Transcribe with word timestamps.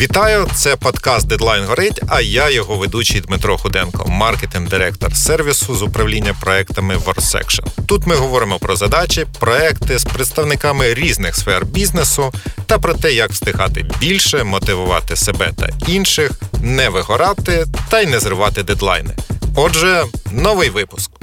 Вітаю! 0.00 0.48
Це 0.54 0.76
подкаст 0.76 1.26
Дедлайн 1.26 1.64
горить. 1.64 2.02
А 2.08 2.20
я 2.20 2.50
його 2.50 2.76
ведучий 2.76 3.20
Дмитро 3.20 3.58
Худенко, 3.58 4.04
маркетинг-директор 4.08 5.16
сервісу 5.16 5.74
з 5.74 5.82
управління 5.82 6.36
проектами 6.40 6.96
WorkSection. 6.96 7.64
Тут 7.86 8.06
ми 8.06 8.14
говоримо 8.16 8.58
про 8.58 8.76
задачі, 8.76 9.26
проекти 9.40 9.98
з 9.98 10.04
представниками 10.04 10.94
різних 10.94 11.36
сфер 11.36 11.66
бізнесу 11.66 12.32
та 12.66 12.78
про 12.78 12.94
те, 12.94 13.12
як 13.12 13.30
встигати 13.30 13.86
більше, 14.00 14.44
мотивувати 14.44 15.16
себе 15.16 15.52
та 15.56 15.68
інших, 15.86 16.30
не 16.62 16.88
вигорати 16.88 17.66
та 17.88 18.00
й 18.00 18.06
не 18.06 18.20
зривати 18.20 18.62
дедлайни. 18.62 19.14
Отже, 19.56 20.04
новий 20.32 20.70
випуск. 20.70 21.19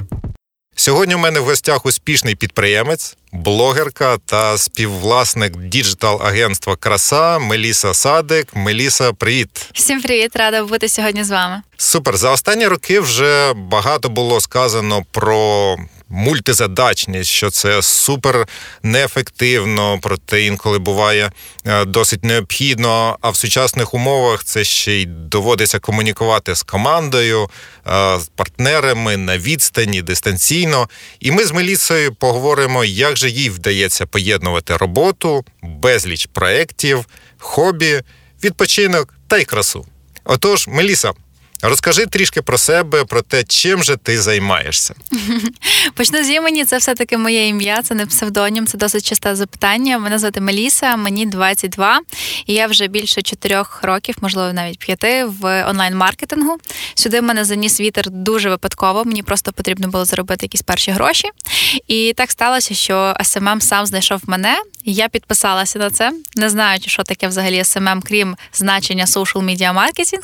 Сьогодні 0.88 1.14
у 1.14 1.18
мене 1.18 1.40
в 1.40 1.44
гостях 1.44 1.86
успішний 1.86 2.34
підприємець, 2.34 3.16
блогерка 3.32 4.18
та 4.24 4.58
співвласник 4.58 5.56
діджитал-агентства 5.56 6.76
Краса 6.76 7.38
Меліса 7.38 7.94
Садик. 7.94 8.48
Меліса, 8.54 9.12
привіт! 9.12 9.48
Всім 9.74 10.02
привіт, 10.02 10.36
рада 10.36 10.64
бути 10.64 10.88
сьогодні 10.88 11.24
з 11.24 11.30
вами. 11.30 11.62
Супер. 11.76 12.16
За 12.16 12.30
останні 12.30 12.66
роки 12.66 13.00
вже 13.00 13.52
багато 13.52 14.08
було 14.08 14.40
сказано 14.40 15.04
про 15.10 15.76
мультизадачність, 16.08 17.30
що 17.30 17.50
це 17.50 17.82
супер 17.82 18.48
неефективно, 18.82 19.98
проте 20.02 20.42
інколи 20.42 20.78
буває 20.78 21.32
е, 21.64 21.84
досить 21.84 22.24
необхідно. 22.24 23.18
А 23.20 23.30
в 23.30 23.36
сучасних 23.36 23.94
умовах 23.94 24.44
це 24.44 24.64
ще 24.64 24.92
й 24.92 25.06
доводиться 25.06 25.78
комунікувати 25.78 26.54
з 26.54 26.62
командою, 26.62 27.50
е, 27.86 28.18
з 28.20 28.26
партнерами 28.36 29.16
на 29.16 29.38
відстані, 29.38 30.02
дистанційно. 30.02 30.88
І 31.20 31.30
ми 31.30 31.44
з 31.44 31.52
Мелісою 31.52 32.14
поговоримо, 32.14 32.84
як 32.84 33.16
же 33.16 33.30
їй 33.30 33.50
вдається 33.50 34.06
поєднувати 34.06 34.76
роботу, 34.76 35.44
безліч 35.62 36.28
проєктів, 36.32 37.04
хобі, 37.38 38.02
відпочинок 38.44 39.14
та 39.28 39.38
й 39.38 39.44
красу. 39.44 39.86
Отож, 40.24 40.68
Меліса. 40.68 41.12
Розкажи 41.62 42.06
трішки 42.06 42.42
про 42.42 42.58
себе, 42.58 43.04
про 43.04 43.22
те, 43.22 43.44
чим 43.44 43.84
же 43.84 43.96
ти 43.96 44.22
займаєшся. 44.22 44.94
Почну 45.94 46.24
з 46.24 46.30
імені. 46.30 46.64
Це 46.64 46.78
все 46.78 46.94
таки 46.94 47.18
моє 47.18 47.48
ім'я. 47.48 47.82
Це 47.82 47.94
не 47.94 48.06
псевдонім, 48.06 48.66
це 48.66 48.78
досить 48.78 49.08
часте 49.08 49.36
запитання. 49.36 49.98
Мене 49.98 50.18
звати 50.18 50.40
Меліса, 50.40 50.96
мені 50.96 51.26
22, 51.26 52.00
і 52.46 52.54
я 52.54 52.66
вже 52.66 52.86
більше 52.86 53.22
чотирьох 53.22 53.82
років, 53.82 54.16
можливо, 54.20 54.52
навіть 54.52 54.78
п'яти, 54.78 55.24
в 55.24 55.70
онлайн-маркетингу. 55.70 56.56
Сюди 56.94 57.22
мене 57.22 57.44
заніс 57.44 57.80
вітер 57.80 58.10
дуже 58.10 58.50
випадково. 58.50 59.04
Мені 59.04 59.22
просто 59.22 59.52
потрібно 59.52 59.88
було 59.88 60.04
заробити 60.04 60.46
якісь 60.46 60.62
перші 60.62 60.90
гроші. 60.90 61.28
І 61.86 62.12
так 62.16 62.30
сталося, 62.30 62.74
що 62.74 63.14
SMM 63.22 63.60
сам 63.60 63.86
знайшов 63.86 64.20
мене. 64.26 64.62
Я 64.84 65.08
підписалася 65.08 65.78
на 65.78 65.90
це, 65.90 66.12
не 66.36 66.50
знаючи, 66.50 66.90
що 66.90 67.02
таке 67.02 67.28
взагалі 67.28 67.58
SMM, 67.58 68.00
крім 68.04 68.36
значення 68.52 69.04
social 69.04 69.44
media 69.44 69.74
marketing. 69.74 70.22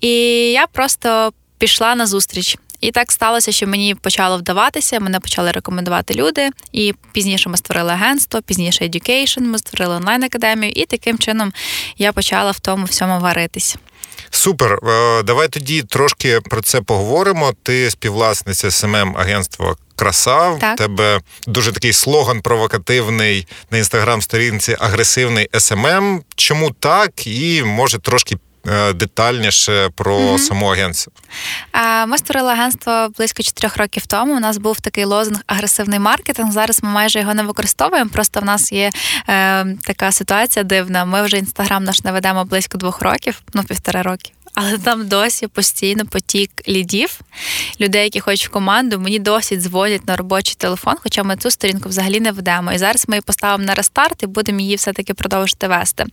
І 0.00 0.10
я 0.52 0.65
просто 0.72 1.32
пішла 1.58 1.94
на 1.94 2.06
зустріч. 2.06 2.58
І 2.80 2.90
так 2.90 3.12
сталося, 3.12 3.52
що 3.52 3.66
мені 3.66 3.94
почало 3.94 4.38
вдаватися, 4.38 5.00
мене 5.00 5.20
почали 5.20 5.52
рекомендувати 5.52 6.14
люди. 6.14 6.50
І 6.72 6.94
пізніше 7.12 7.48
ми 7.48 7.56
створили 7.56 7.92
агентство, 7.92 8.42
пізніше 8.42 8.84
education, 8.84 9.40
ми 9.40 9.58
створили 9.58 9.96
онлайн-академію, 9.96 10.72
і 10.76 10.86
таким 10.86 11.18
чином 11.18 11.52
я 11.98 12.12
почала 12.12 12.50
в 12.50 12.60
тому 12.60 12.84
всьому 12.84 13.20
варитись. 13.20 13.76
Супер. 14.30 14.78
Е, 14.88 15.22
давай 15.22 15.48
тоді 15.48 15.82
трошки 15.82 16.40
про 16.40 16.62
це 16.62 16.80
поговоримо. 16.80 17.52
Ти 17.62 17.90
співвласниця 17.90 18.70
SMM 18.70 19.16
агентства 19.16 19.76
краса. 19.96 20.50
В 20.50 20.76
тебе 20.76 21.20
дуже 21.46 21.72
такий 21.72 21.92
слоган 21.92 22.40
провокативний 22.40 23.46
на 23.70 23.78
інстаграм-сторінці 23.78 24.76
агресивний 24.80 25.48
SMM. 25.58 26.22
Чому 26.34 26.70
так? 26.70 27.26
І 27.26 27.62
може 27.62 27.98
трошки. 27.98 28.36
Е, 28.68 28.92
детальніше 28.92 29.90
про 29.94 30.18
mm-hmm. 30.18 30.38
саму 30.38 30.66
агенцію. 30.66 31.12
Ми 32.06 32.18
створили 32.18 32.52
агентство 32.52 33.08
близько 33.18 33.42
чотирьох 33.42 33.76
років 33.76 34.06
тому. 34.06 34.36
У 34.36 34.40
нас 34.40 34.58
був 34.58 34.80
такий 34.80 35.04
лозунг 35.04 35.40
агресивний 35.46 35.98
маркетинг. 35.98 36.52
Зараз 36.52 36.82
ми 36.82 36.90
майже 36.90 37.20
його 37.20 37.34
не 37.34 37.42
використовуємо. 37.42 38.10
Просто 38.10 38.40
в 38.40 38.44
нас 38.44 38.72
є 38.72 38.90
е, 39.28 39.66
така 39.86 40.12
ситуація 40.12 40.62
дивна. 40.62 41.04
Ми 41.04 41.22
вже 41.22 41.38
інстаграм 41.38 41.84
наш 41.84 42.04
не 42.04 42.12
ведемо 42.12 42.44
близько 42.44 42.78
двох 42.78 43.02
років, 43.02 43.42
ну 43.54 43.64
півтора 43.64 44.02
років 44.02 44.32
але 44.56 44.78
там 44.78 45.08
досі 45.08 45.46
постійно 45.46 46.06
потік 46.06 46.50
лідів, 46.68 47.20
людей, 47.80 48.04
які 48.04 48.20
хочуть 48.20 48.48
в 48.48 48.50
команду. 48.50 48.98
Мені 48.98 49.18
досі 49.18 49.56
дзвонять 49.56 50.08
на 50.08 50.16
робочий 50.16 50.54
телефон, 50.58 50.94
хоча 51.02 51.22
ми 51.22 51.36
цю 51.36 51.50
сторінку 51.50 51.88
взагалі 51.88 52.20
не 52.20 52.32
ведемо. 52.32 52.72
І 52.72 52.78
зараз 52.78 53.04
ми 53.08 53.16
її 53.16 53.22
поставимо 53.22 53.64
на 53.64 53.74
рестарт 53.74 54.22
і 54.22 54.26
будемо 54.26 54.60
її 54.60 54.76
все-таки 54.76 55.14
продовжити 55.14 55.68
вести. 55.68 56.04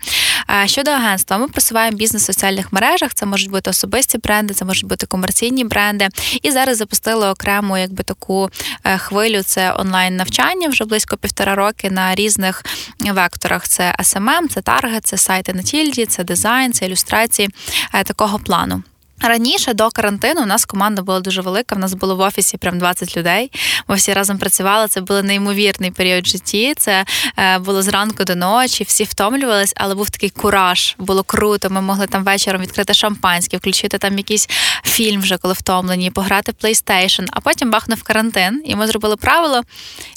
Щодо 0.66 0.92
агентства, 0.92 1.38
ми 1.38 1.48
просуваємо 1.48 1.98
бізнес 1.98 2.24
в 2.24 2.26
соціальних 2.26 2.74
мережах. 2.74 3.14
Це 3.14 3.26
можуть 3.26 3.50
бути 3.50 3.70
особисті 3.70 4.18
бренди, 4.18 4.54
це 4.54 4.66
можуть 4.66 4.86
бути 4.86 5.06
комерційні 5.06 5.64
бренди. 5.64 6.08
І 6.42 6.52
зараз 6.52 6.78
запустили 6.78 7.30
окрему, 7.30 7.78
якби 7.78 8.04
таку 8.04 8.50
е, 8.84 8.98
хвилю. 8.98 9.44
Це 9.44 9.74
онлайн 9.74 10.16
навчання 10.16 10.68
вже 10.68 10.86
близько 10.86 11.18
півтора 11.18 11.56
роки 11.56 11.92
на 11.92 12.16
різних 12.16 12.64
векторах. 13.00 13.68
Це 13.68 13.96
SMM, 14.00 14.48
це 14.50 14.62
таргет, 14.62 15.06
це 15.06 15.18
сайти 15.18 15.54
на 15.54 15.62
тільді, 15.62 16.06
це 16.06 16.24
дизайн, 16.24 16.74
це 16.74 16.86
ілюстрації 16.86 17.50
е, 17.94 18.04
такого 18.04 18.33
такого 18.34 18.40
плану. 18.40 18.84
Раніше 19.22 19.74
до 19.74 19.90
карантину 19.90 20.42
у 20.42 20.46
нас 20.46 20.66
команда 20.66 21.02
була 21.02 21.20
дуже 21.20 21.42
велика. 21.42 21.76
В 21.76 21.80
нас 21.80 21.94
було 21.94 22.16
в 22.16 22.20
офісі 22.20 22.58
прям 22.58 22.80
20 22.80 23.18
людей. 23.18 23.52
Ми 23.88 23.96
всі 23.96 24.14
разом 24.14 24.38
працювали. 24.38 24.88
Це 24.88 25.02
був 25.02 25.24
неймовірний 25.24 25.92
період 25.92 26.28
житті. 26.28 26.74
Це 26.78 27.06
е, 27.38 27.60
було 27.60 27.82
зранку 27.82 28.24
до 28.24 28.36
ночі, 28.36 28.84
всі 28.84 29.04
втомлювались, 29.04 29.74
але 29.76 29.96
був 29.96 30.10
такий 30.10 30.30
кураж. 30.30 30.96
Було 31.00 31.24
круто. 31.24 31.70
Ми 31.70 31.82
могли 31.82 32.08
там 32.08 32.24
вечором 32.24 32.62
відкрити 32.62 32.94
шампанське, 32.94 33.58
включити 33.58 33.98
там 33.98 34.18
якийсь 34.18 34.50
фільм, 34.84 35.22
вже 35.22 35.38
коли 35.38 35.54
втомлені, 35.54 36.12
пограти 36.12 36.52
в 36.52 36.66
PlayStation. 36.66 37.26
А 37.32 37.40
потім 37.40 37.72
бахнув 37.72 38.04
карантин, 38.04 38.62
і 38.66 38.76
ми 38.76 38.88
зробили 38.88 39.16
правило. 39.16 39.62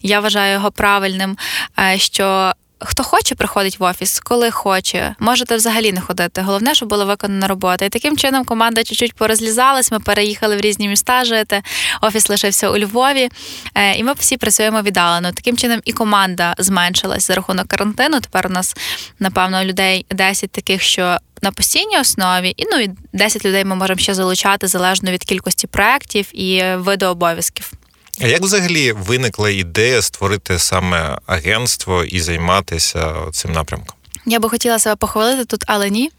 Я 0.02 0.20
вважаю 0.20 0.52
його 0.52 0.70
правильним. 0.70 1.36
Е, 1.78 1.98
що 1.98 2.52
Хто 2.78 3.02
хоче, 3.02 3.34
приходить 3.34 3.78
в 3.78 3.82
офіс, 3.82 4.20
коли 4.20 4.50
хоче, 4.50 5.14
можете 5.18 5.56
взагалі 5.56 5.92
не 5.92 6.00
ходити. 6.00 6.40
Головне, 6.42 6.74
щоб 6.74 6.88
була 6.88 7.04
виконана 7.04 7.48
робота. 7.48 7.84
І 7.84 7.88
таким 7.88 8.16
чином 8.16 8.44
команда 8.44 8.84
чуть-чуть 8.84 9.14
порозлізалась. 9.14 9.92
Ми 9.92 10.00
переїхали 10.00 10.56
в 10.56 10.60
різні 10.60 10.88
міста 10.88 11.24
жити. 11.24 11.62
Офіс 12.00 12.28
лишився 12.28 12.70
у 12.70 12.78
Львові, 12.78 13.28
е, 13.74 13.94
і 13.94 14.04
ми 14.04 14.12
всі 14.12 14.36
працюємо 14.36 14.82
віддалено. 14.82 15.32
Таким 15.32 15.56
чином 15.56 15.80
і 15.84 15.92
команда 15.92 16.54
зменшилась 16.58 17.26
за 17.26 17.34
рахунок 17.34 17.68
карантину. 17.68 18.20
Тепер 18.20 18.46
у 18.46 18.50
нас, 18.50 18.76
напевно, 19.18 19.64
людей 19.64 20.06
10 20.10 20.50
таких, 20.50 20.82
що 20.82 21.18
на 21.42 21.52
постійній 21.52 22.00
основі, 22.00 22.54
і 22.56 22.64
ну 22.72 22.78
і 22.78 22.90
10 23.12 23.44
людей 23.44 23.64
ми 23.64 23.76
можемо 23.76 23.98
ще 23.98 24.14
залучати 24.14 24.68
залежно 24.68 25.10
від 25.10 25.24
кількості 25.24 25.66
проєктів 25.66 26.28
і 26.32 26.62
виду 26.76 27.06
обов'язків. 27.06 27.72
А 28.20 28.26
як 28.26 28.42
взагалі 28.42 28.92
виникла 28.92 29.50
ідея 29.50 30.02
створити 30.02 30.58
саме 30.58 31.18
агентство 31.26 32.04
і 32.04 32.20
займатися 32.20 33.14
цим 33.32 33.52
напрямком? 33.52 33.96
Я 34.28 34.38
би 34.38 34.48
хотіла 34.48 34.78
себе 34.78 34.96
похвалити 34.96 35.44
тут, 35.44 35.64
але 35.66 35.90
ні. 35.90 36.10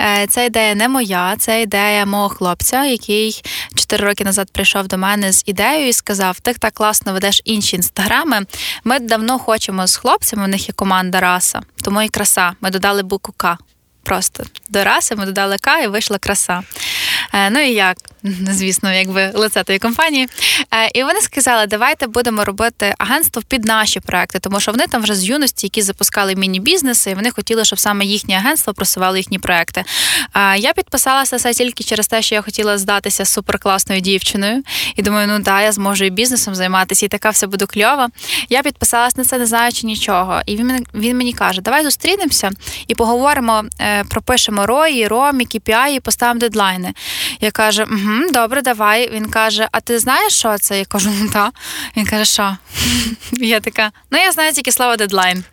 Е, 0.00 0.26
ця 0.26 0.42
ідея 0.42 0.74
не 0.74 0.88
моя, 0.88 1.36
це 1.38 1.62
ідея 1.62 2.06
мого 2.06 2.28
хлопця, 2.28 2.84
який 2.84 3.42
4 3.74 4.04
роки 4.04 4.24
назад 4.24 4.50
прийшов 4.52 4.86
до 4.86 4.98
мене 4.98 5.32
з 5.32 5.42
ідеєю 5.46 5.88
і 5.88 5.92
сказав: 5.92 6.40
Ти 6.40 6.54
так 6.54 6.74
класно 6.74 7.12
ведеш 7.12 7.42
інші 7.44 7.76
інстаграми. 7.76 8.40
Ми 8.84 8.98
давно 8.98 9.38
хочемо 9.38 9.86
з 9.86 9.96
хлопцями. 9.96 10.44
У 10.44 10.48
них 10.48 10.68
є 10.68 10.72
команда 10.72 11.20
раса, 11.20 11.60
тому 11.84 12.02
і 12.02 12.08
краса. 12.08 12.52
Ми 12.60 12.70
додали 12.70 13.02
букву 13.02 13.34
К. 13.36 13.58
Просто 14.02 14.44
до 14.68 14.84
раси 14.84 15.16
ми 15.16 15.26
додали 15.26 15.56
К 15.58 15.82
і 15.82 15.86
вийшла 15.86 16.18
краса. 16.18 16.62
Е, 17.34 17.50
ну 17.50 17.60
і 17.60 17.72
як, 17.72 17.96
звісно, 18.50 18.92
якби 18.92 19.30
лице 19.34 19.62
тої 19.62 19.78
компанії. 19.78 20.28
Е, 20.74 20.90
і 20.94 21.04
вони 21.04 21.20
сказали, 21.20 21.66
давайте 21.66 22.06
будемо 22.06 22.44
робити 22.44 22.94
агентство 22.98 23.42
під 23.48 23.64
наші 23.64 24.00
проекти, 24.00 24.38
тому 24.38 24.60
що 24.60 24.72
вони 24.72 24.86
там 24.86 25.02
вже 25.02 25.14
з 25.14 25.24
юності, 25.24 25.66
які 25.66 25.82
запускали 25.82 26.34
міні-бізнеси, 26.34 27.10
і 27.10 27.14
вони 27.14 27.30
хотіли, 27.30 27.64
щоб 27.64 27.78
саме 27.78 28.04
їхнє 28.04 28.34
агентство 28.34 28.74
просувало 28.74 29.16
їхні 29.16 29.38
проекти. 29.38 29.84
Е, 30.34 30.58
я 30.58 30.72
підписалася 30.72 31.38
це 31.38 31.52
тільки 31.52 31.84
через 31.84 32.08
те, 32.08 32.22
що 32.22 32.34
я 32.34 32.42
хотіла 32.42 32.78
здатися 32.78 33.24
суперкласною 33.24 34.00
дівчиною. 34.00 34.62
І 34.96 35.02
думаю, 35.02 35.28
ну 35.28 35.38
да, 35.38 35.62
я 35.62 35.72
зможу 35.72 36.04
і 36.04 36.10
бізнесом 36.10 36.54
займатися, 36.54 37.06
і 37.06 37.08
така 37.08 37.30
все 37.30 37.46
буде 37.46 37.66
кльова. 37.66 38.08
Я 38.48 38.62
підписалась 38.62 39.16
на 39.16 39.24
це, 39.24 39.38
не 39.38 39.46
знаючи 39.46 39.86
нічого. 39.86 40.40
І 40.46 40.56
він 40.56 40.86
він 40.94 41.16
мені 41.16 41.32
каже: 41.32 41.60
Давай 41.60 41.82
зустрінемося 41.84 42.50
і 42.86 42.94
поговоримо, 42.94 43.64
пропишемо 44.08 44.66
рої, 44.66 45.08
ромі, 45.08 45.44
KPI 45.44 45.88
і 45.88 46.00
поставимо 46.00 46.40
дедлайни. 46.40 46.94
Я 47.40 47.50
кажу, 47.50 47.82
угу, 47.82 48.11
угу, 48.12 48.30
добре, 48.32 48.62
давай. 48.62 49.10
Він 49.10 49.28
каже: 49.30 49.68
А 49.72 49.80
ти 49.80 49.98
знаєш, 49.98 50.32
що 50.32 50.58
це? 50.58 50.78
Я 50.78 50.84
кажу, 50.84 51.10
ну 51.20 51.30
так. 51.30 51.54
Він 51.96 52.06
каже, 52.06 52.24
що? 52.24 52.56
Я 53.32 53.60
така, 53.60 53.92
ну 54.10 54.18
я 54.18 54.32
знаю 54.32 54.52
тільки 54.52 54.72
слово 54.72 54.96
дедлайн. 54.96 55.44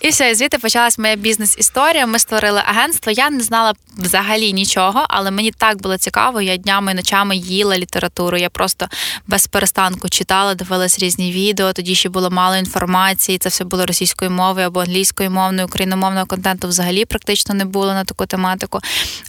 І 0.00 0.08
все, 0.08 0.30
і 0.30 0.34
звідти 0.34 0.58
почалась 0.58 0.98
моя 0.98 1.16
бізнес-історія. 1.16 2.06
Ми 2.06 2.18
створили 2.18 2.62
агентство. 2.66 3.12
Я 3.12 3.30
не 3.30 3.40
знала 3.40 3.72
взагалі 3.98 4.52
нічого, 4.52 5.06
але 5.08 5.30
мені 5.30 5.50
так 5.50 5.82
було 5.82 5.98
цікаво. 5.98 6.40
Я 6.40 6.56
днями 6.56 6.92
і 6.92 6.94
ночами 6.94 7.36
їла 7.36 7.78
літературу. 7.78 8.36
Я 8.36 8.50
просто 8.50 8.88
без 9.26 9.46
перестанку 9.46 10.08
читала, 10.08 10.54
дивилась 10.54 10.98
різні 10.98 11.32
відео. 11.32 11.72
Тоді 11.72 11.94
ще 11.94 12.08
було 12.08 12.30
мало 12.30 12.56
інформації. 12.56 13.38
Це 13.38 13.48
все 13.48 13.64
було 13.64 13.86
російською 13.86 14.30
мовою 14.30 14.66
або 14.66 14.80
англійською 14.80 15.30
мовною, 15.30 15.66
україномовного 15.66 16.26
контенту 16.26 16.68
взагалі 16.68 17.04
практично 17.04 17.54
не 17.54 17.64
було 17.64 17.94
на 17.94 18.04
таку 18.04 18.26
тематику. 18.26 18.80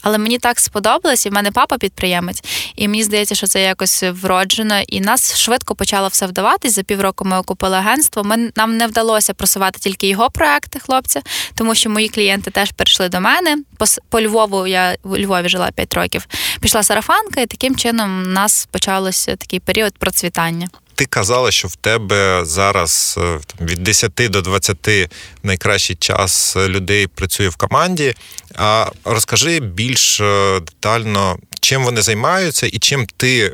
Але 0.02 0.18
мені 0.18 0.38
так 0.38 0.60
сподобалось, 0.60 1.26
і 1.26 1.30
в 1.30 1.34
мене 1.34 1.52
папа 1.52 1.78
підприємець, 1.78 2.44
і 2.75 2.88
мені 2.88 3.04
здається, 3.04 3.36
що 3.36 3.48
це 3.48 3.62
якось 3.62 4.04
вроджено. 4.12 4.81
І 4.88 5.01
нас 5.01 5.38
швидко 5.38 5.75
почало 5.75 6.07
все 6.07 6.27
вдаватись. 6.27 6.75
За 6.75 6.83
півроку 6.83 7.25
ми 7.25 7.38
окупили 7.38 7.77
агентство. 7.77 8.24
Ми 8.24 8.51
нам 8.56 8.77
не 8.77 8.88
вдалося 8.88 9.33
просувати 9.33 9.80
тільки 9.80 10.07
його 10.07 10.30
проекти, 10.30 10.80
хлопця, 10.80 11.22
тому 11.56 11.75
що 11.75 11.89
мої 11.89 12.10
клієнти 12.10 12.51
теж 12.51 12.72
прийшли 12.72 13.10
до 13.10 13.22
мене. 13.22 13.57
По, 13.77 13.86
по 14.10 14.22
Львову 14.22 14.68
я 14.68 14.98
в 15.04 15.18
Львові 15.19 15.50
жила 15.50 15.72
5 15.72 15.94
років. 15.94 16.27
Пішла 16.62 16.83
сарафанка, 16.83 17.42
і 17.42 17.45
таким 17.45 17.75
чином 17.75 18.24
у 18.24 18.27
нас 18.27 18.68
почалося 18.72 19.36
такий 19.36 19.60
період 19.60 19.98
процвітання. 19.98 20.69
Ти 20.95 21.06
казала, 21.06 21.51
що 21.51 21.68
в 21.68 21.75
тебе 21.75 22.45
зараз 22.45 23.16
е, 23.18 23.39
від 23.62 23.83
10 23.83 24.12
до 24.30 24.42
20 24.42 25.12
найкращий 25.44 25.95
час 25.95 26.56
людей 26.57 27.07
працює 27.07 27.50
в 27.50 27.56
команді. 27.56 28.16
А 28.56 28.92
розкажи 29.06 29.60
більш 29.60 30.19
е, 30.19 30.60
детально, 30.60 31.38
чим 31.66 31.84
вони 31.84 32.02
займаються, 32.02 32.68
і 32.68 32.80
чим 32.80 33.08
ти 33.18 33.40
е, 33.46 33.52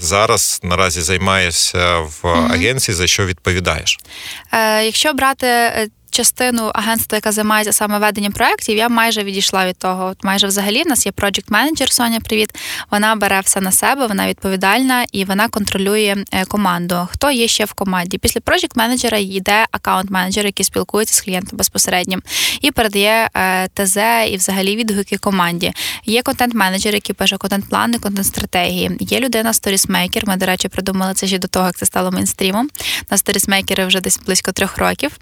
зараз 0.00 0.60
наразі 0.62 1.00
займаєшся 1.00 1.98
в 1.98 2.26
агенції, 2.28 2.94
за 2.94 3.06
що 3.06 3.26
відповідаєш? 3.26 3.98
Е, 4.52 4.84
Якщо 4.84 5.12
брати 5.12 5.46
частину 6.16 6.70
агентства, 6.74 7.16
яка 7.16 7.32
займається 7.32 7.72
саме 7.72 7.98
веденням 7.98 8.32
проєктів, 8.32 8.76
я 8.76 8.88
майже 8.88 9.24
відійшла 9.24 9.66
від 9.66 9.78
того. 9.78 10.04
От 10.04 10.24
майже 10.24 10.46
взагалі 10.46 10.82
в 10.82 10.86
нас 10.86 11.06
є 11.06 11.12
project 11.12 11.44
менеджер 11.48 11.92
Соня. 11.92 12.20
Привіт. 12.20 12.54
Вона 12.90 13.16
бере 13.16 13.40
все 13.40 13.60
на 13.60 13.72
себе, 13.72 14.06
вона 14.06 14.28
відповідальна 14.28 15.04
і 15.12 15.24
вона 15.24 15.48
контролює 15.48 16.16
е, 16.32 16.44
команду. 16.44 17.08
Хто 17.10 17.30
є 17.30 17.48
ще 17.48 17.64
в 17.64 17.72
команді? 17.72 18.18
Після 18.18 18.40
project 18.40 18.70
менеджера 18.74 19.18
йде 19.18 19.66
аккаунт 19.70 20.10
менеджер, 20.10 20.46
який 20.46 20.64
спілкується 20.64 21.14
з 21.14 21.20
клієнтом 21.20 21.58
безпосередньо 21.58 22.18
і 22.60 22.70
передає 22.70 23.30
е, 23.36 23.68
ТЗ 23.68 23.96
і 24.28 24.36
взагалі 24.36 24.76
відгуки 24.76 25.16
команді. 25.16 25.72
Є 26.04 26.22
контент-менеджер, 26.22 26.94
який 26.94 27.14
пише 27.14 27.36
контент-плани, 27.36 27.98
контент-стратегії. 27.98 28.96
Є 29.00 29.20
людина 29.20 29.52
сторісмейкер. 29.52 30.26
Ми, 30.26 30.36
до 30.36 30.46
речі, 30.46 30.68
придумали 30.68 31.14
це 31.14 31.26
ще 31.26 31.38
до 31.38 31.48
того, 31.48 31.66
як 31.66 31.76
це 31.76 31.86
стало 31.86 32.10
мейнстрімом. 32.10 32.68
На 33.10 33.16
сторісмейкери 33.16 33.86
вже 33.86 34.00
десь 34.00 34.20
близько 34.26 34.52
трьох 34.52 34.78
років. 34.78 35.18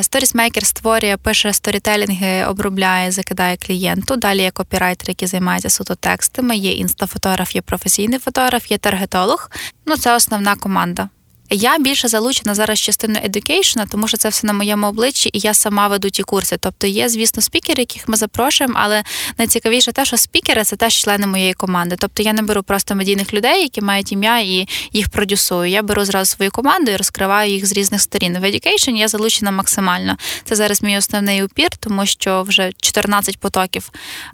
Сторісмейкер 0.00 0.66
створює, 0.66 1.16
пише 1.16 1.52
сторітелінги, 1.52 2.44
обробляє, 2.44 3.10
закидає 3.10 3.56
клієнту. 3.56 4.16
Далі 4.16 4.42
є 4.42 4.50
копірайтер, 4.50 5.08
який 5.08 5.28
займається 5.28 5.70
суто 5.70 5.94
текстами. 5.94 6.56
Є 6.56 6.72
інстафотограф, 6.72 7.54
є 7.54 7.62
професійний 7.62 8.18
фотограф, 8.18 8.70
є 8.70 8.78
таргетолог. 8.78 9.50
Ну 9.86 9.96
це 9.96 10.16
основна 10.16 10.56
команда. 10.56 11.08
Я 11.54 11.78
більше 11.78 12.08
залучена 12.08 12.54
зараз 12.54 12.78
частиною 12.78 13.24
education 13.24 13.75
а, 13.75 13.86
тому 13.86 14.08
що 14.08 14.16
це 14.16 14.28
все 14.28 14.46
на 14.46 14.52
моєму 14.52 14.86
обличчі, 14.86 15.30
і 15.32 15.38
я 15.38 15.54
сама 15.54 15.88
веду 15.88 16.10
ті 16.10 16.22
курси. 16.22 16.56
Тобто 16.60 16.86
є, 16.86 17.08
звісно, 17.08 17.42
спікери, 17.42 17.82
яких 17.82 18.08
ми 18.08 18.16
запрошуємо, 18.16 18.74
але 18.78 19.04
найцікавіше 19.38 19.92
те, 19.92 20.04
що 20.04 20.16
спікери 20.16 20.64
це 20.64 20.76
теж 20.76 20.94
члени 20.94 21.26
моєї 21.26 21.54
команди. 21.54 21.96
Тобто 21.98 22.22
я 22.22 22.32
не 22.32 22.42
беру 22.42 22.62
просто 22.62 22.94
медійних 22.94 23.34
людей, 23.34 23.62
які 23.62 23.80
мають 23.80 24.12
ім'я 24.12 24.40
і 24.40 24.68
їх 24.92 25.08
продюсую. 25.08 25.70
Я 25.70 25.82
беру 25.82 26.04
зразу 26.04 26.30
свою 26.30 26.50
команду 26.50 26.90
і 26.90 26.96
розкриваю 26.96 27.52
їх 27.52 27.66
з 27.66 27.72
різних 27.72 28.00
сторін. 28.00 28.38
В 28.38 28.44
education 28.44 28.90
я 28.90 29.08
залучена 29.08 29.50
максимально. 29.50 30.16
Це 30.44 30.56
зараз 30.56 30.82
мій 30.82 30.98
основний 30.98 31.42
упір, 31.42 31.68
тому 31.80 32.06
що 32.06 32.42
вже 32.42 32.72
14 32.80 33.38
потоків 33.38 33.90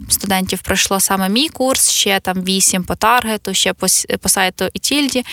студентів 0.09 0.61
пройшло 0.61 0.99
саме 0.99 1.29
мій 1.29 1.49
курс, 1.49 1.89
ще 1.89 2.19
там 2.19 2.43
8 2.43 2.83
по 2.83 2.95
таргету, 2.95 3.53
ще 3.53 3.73
по, 3.73 4.29
сайту 4.29 4.65
і 4.73 4.79
тільді. 4.79 5.25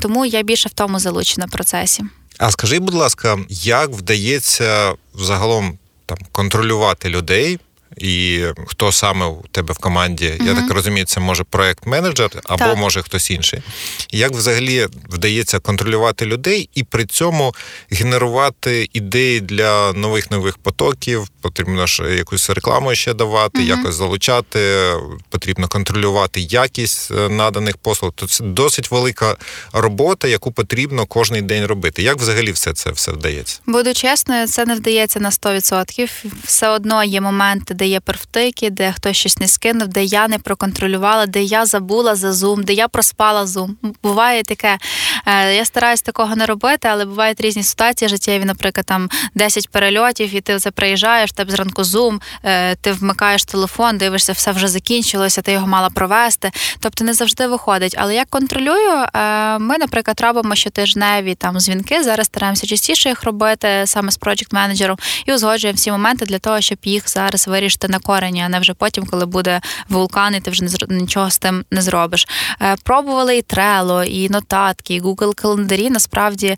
Тому 0.00 0.26
я 0.26 0.42
більше 0.42 0.68
в 0.68 0.72
тому 0.84 0.98
залучена 0.98 1.46
процесі. 1.46 2.04
А 2.38 2.50
скажи, 2.50 2.78
будь 2.78 2.94
ласка, 2.94 3.38
як 3.48 3.90
вдається 3.90 4.94
взагалом 5.14 5.78
там 6.06 6.18
контролювати 6.32 7.08
людей? 7.08 7.58
І 7.96 8.44
хто 8.66 8.92
саме 8.92 9.26
у 9.26 9.44
тебе 9.50 9.74
в 9.74 9.78
команді? 9.78 10.26
Mm-hmm. 10.26 10.46
Я 10.46 10.54
так 10.54 10.70
розумію, 10.70 11.06
це 11.06 11.20
може 11.20 11.44
проект-менеджер 11.44 12.30
або 12.44 12.64
так. 12.64 12.76
може 12.76 13.02
хтось 13.02 13.30
інший. 13.30 13.62
Як 14.10 14.32
взагалі 14.32 14.86
вдається 15.08 15.58
контролювати 15.58 16.26
людей 16.26 16.68
і 16.74 16.82
при 16.82 17.04
цьому 17.04 17.54
генерувати 17.90 18.88
ідеї 18.92 19.40
для 19.40 19.92
нових 19.92 20.30
нових 20.30 20.58
потоків? 20.58 21.28
Потрібно 21.40 21.86
ж 21.86 22.16
якусь 22.16 22.50
рекламу 22.50 22.94
ще 22.94 23.14
давати, 23.14 23.60
mm-hmm. 23.60 23.78
якось 23.78 23.94
залучати, 23.94 24.92
потрібно 25.28 25.68
контролювати 25.68 26.40
якість 26.40 27.10
е, 27.10 27.28
наданих 27.28 27.76
послуг. 27.76 28.12
То 28.14 28.26
це 28.26 28.44
досить 28.44 28.90
велика 28.90 29.36
робота, 29.72 30.28
яку 30.28 30.52
потрібно 30.52 31.06
кожен 31.06 31.46
день 31.46 31.66
робити. 31.66 32.02
Як 32.02 32.16
взагалі 32.16 32.52
все 32.52 32.72
це 32.72 32.90
все 32.90 33.12
вдається? 33.12 33.60
Буду 33.66 33.94
чесною, 33.94 34.48
це 34.48 34.66
не 34.66 34.74
вдається 34.74 35.20
на 35.20 35.30
100%. 35.30 36.10
Все 36.44 36.68
одно 36.68 37.04
є 37.04 37.20
моменти, 37.20 37.74
де 37.74 37.83
є 37.86 38.00
первтики, 38.00 38.70
де 38.70 38.92
хтось 38.92 39.16
щось 39.16 39.38
не 39.38 39.48
скинув, 39.48 39.88
де 39.88 40.04
я 40.04 40.28
не 40.28 40.38
проконтролювала, 40.38 41.26
де 41.26 41.42
я 41.42 41.66
забула 41.66 42.14
за 42.14 42.32
зум, 42.32 42.62
де 42.62 42.72
я 42.72 42.88
проспала 42.88 43.46
зум. 43.46 43.76
Буває 44.02 44.42
таке. 44.42 44.78
Е, 45.26 45.54
я 45.54 45.64
стараюсь 45.64 46.02
такого 46.02 46.36
не 46.36 46.46
робити, 46.46 46.88
але 46.88 47.04
бувають 47.04 47.40
різні 47.40 47.62
ситуації 47.62 48.08
життєві, 48.08 48.44
наприклад, 48.44 48.86
там 48.86 49.08
10 49.34 49.70
перельотів, 49.70 50.34
і 50.34 50.40
ти 50.40 50.58
це 50.58 50.70
приїжджаєш, 50.70 51.32
тебе 51.32 51.52
зранку 51.52 51.84
зум, 51.84 52.20
е, 52.44 52.74
ти 52.74 52.92
вмикаєш 52.92 53.44
телефон, 53.44 53.98
дивишся, 53.98 54.32
все 54.32 54.52
вже 54.52 54.68
закінчилося, 54.68 55.42
ти 55.42 55.52
його 55.52 55.66
мала 55.66 55.90
провести. 55.90 56.50
Тобто 56.80 57.04
не 57.04 57.14
завжди 57.14 57.46
виходить. 57.46 57.94
Але 57.98 58.14
як 58.14 58.28
контролюю, 58.30 59.04
е, 59.14 59.58
ми, 59.58 59.78
наприклад, 59.78 60.20
робимо 60.20 60.54
щотижневі 60.54 61.34
там 61.34 61.58
дзвінки. 61.58 62.02
Зараз 62.02 62.26
стараємося 62.26 62.66
частіше 62.66 63.08
їх 63.08 63.24
робити 63.24 63.82
саме 63.86 64.10
з 64.10 64.16
проджект 64.16 64.52
менеджером 64.52 64.98
і 65.26 65.32
узгоджуємо 65.32 65.76
всі 65.76 65.90
моменти 65.90 66.26
для 66.26 66.38
того, 66.38 66.60
щоб 66.60 66.78
їх 66.84 67.08
зараз 67.08 67.48
вирішити 67.48 67.73
вирішити 67.74 67.88
на 67.88 67.98
корені, 67.98 68.42
а 68.42 68.48
не 68.48 68.60
вже 68.60 68.74
потім, 68.74 69.06
коли 69.06 69.26
буде 69.26 69.60
вулкан, 69.88 70.34
і 70.34 70.40
ти 70.40 70.50
вже 70.50 70.64
нічого 70.88 71.30
з 71.30 71.38
тим 71.38 71.64
не 71.70 71.82
зробиш. 71.82 72.26
Е, 72.62 72.76
пробували 72.84 73.36
і 73.36 73.42
Trello, 73.42 74.04
і 74.04 74.28
нотатки, 74.28 74.94
і 74.94 75.00
Google 75.00 75.34
календарі 75.34 75.90
насправді. 75.90 76.56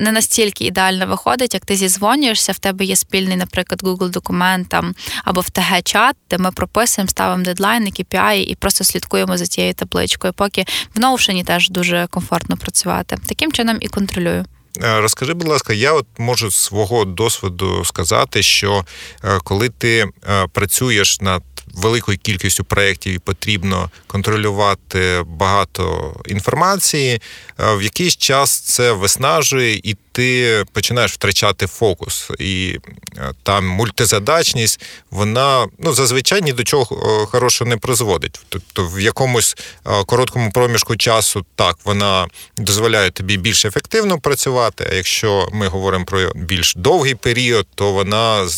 Не 0.00 0.12
настільки 0.12 0.64
ідеально 0.64 1.06
виходить, 1.06 1.54
як 1.54 1.64
ти 1.64 1.76
зізвонюєшся, 1.76 2.52
в 2.52 2.58
тебе 2.58 2.84
є 2.84 2.96
спільний, 2.96 3.36
наприклад, 3.36 3.82
Google 3.82 4.10
документ 4.10 4.68
там 4.68 4.94
або 5.24 5.40
в 5.40 5.50
ТГ-чат, 5.50 6.14
де 6.30 6.38
ми 6.38 6.50
прописуємо, 6.50 7.08
ставимо 7.08 7.44
дедлайни, 7.44 7.90
KPI 7.90 8.44
і 8.44 8.54
просто 8.54 8.84
слідкуємо 8.84 9.36
за 9.36 9.46
цією 9.46 9.74
табличкою. 9.74 10.32
Поки 10.32 10.64
в 10.94 11.00
Notion 11.00 11.44
теж 11.44 11.70
дуже 11.70 12.06
комфортно 12.10 12.56
працювати. 12.56 13.16
Таким 13.26 13.52
чином 13.52 13.76
і 13.80 13.88
контролюю. 13.88 14.44
Е, 14.82 15.00
розкажи, 15.00 15.34
будь 15.34 15.48
ласка, 15.48 15.72
я 15.72 15.92
от 15.92 16.06
можу 16.18 16.50
свого 16.50 17.04
досвіду 17.04 17.84
сказати, 17.84 18.42
що 18.42 18.84
е, 19.24 19.38
коли 19.44 19.68
ти 19.68 20.06
е, 20.28 20.46
працюєш 20.52 21.20
над 21.20 21.42
великою 21.74 22.18
кількістю 22.18 22.64
проєктів 22.64 23.12
і 23.12 23.18
потрібно 23.18 23.90
контролювати 24.06 25.24
багато 25.26 26.14
інформації, 26.26 27.20
в 27.58 27.82
якийсь 27.82 28.16
час 28.16 28.60
це 28.60 28.92
виснажує 28.92 29.74
і 29.74 29.96
ти 30.18 30.64
починаєш 30.72 31.12
втрачати 31.12 31.66
фокус. 31.66 32.30
І 32.38 32.78
е, 33.16 33.32
там 33.42 33.66
мультизадачність, 33.66 34.80
вона 35.10 35.66
ну, 35.78 35.92
зазвичай 35.92 36.42
ні 36.42 36.52
до 36.52 36.64
чого 36.64 37.20
е, 37.22 37.26
хорошого 37.26 37.70
не 37.70 37.76
призводить. 37.76 38.40
Тобто 38.48 38.86
в 38.86 39.00
якомусь 39.00 39.56
е, 39.86 40.04
короткому 40.04 40.52
проміжку 40.52 40.96
часу 40.96 41.44
так 41.54 41.76
вона 41.84 42.26
дозволяє 42.56 43.10
тобі 43.10 43.36
більш 43.36 43.64
ефективно 43.64 44.18
працювати. 44.18 44.88
А 44.92 44.94
якщо 44.94 45.48
ми 45.52 45.68
говоримо 45.68 46.04
про 46.04 46.32
більш 46.34 46.74
довгий 46.74 47.14
період, 47.14 47.66
то 47.74 47.92
вона 47.92 48.48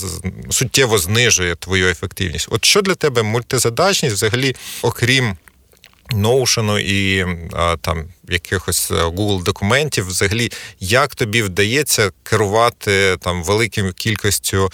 суттєво 0.51 0.99
знижує 0.99 1.55
твою 1.57 1.89
ефективність. 1.89 2.49
От 2.51 2.65
що 2.65 2.83
для 2.83 2.95
тебе 2.95 3.23
мультизадачність 3.23 4.17
взагалі, 4.17 4.57
окрім 4.83 5.37
Notion 6.15 6.79
і 6.79 7.27
там 7.81 8.05
якихось 8.29 8.91
е, 8.91 8.95
Google 8.95 9.43
документів, 9.43 10.07
взагалі, 10.07 10.53
як 10.81 11.15
тобі 11.15 11.43
вдається 11.43 12.11
керувати 12.23 13.17
там 13.21 13.45
великим 13.45 13.93
кількістю 13.93 14.71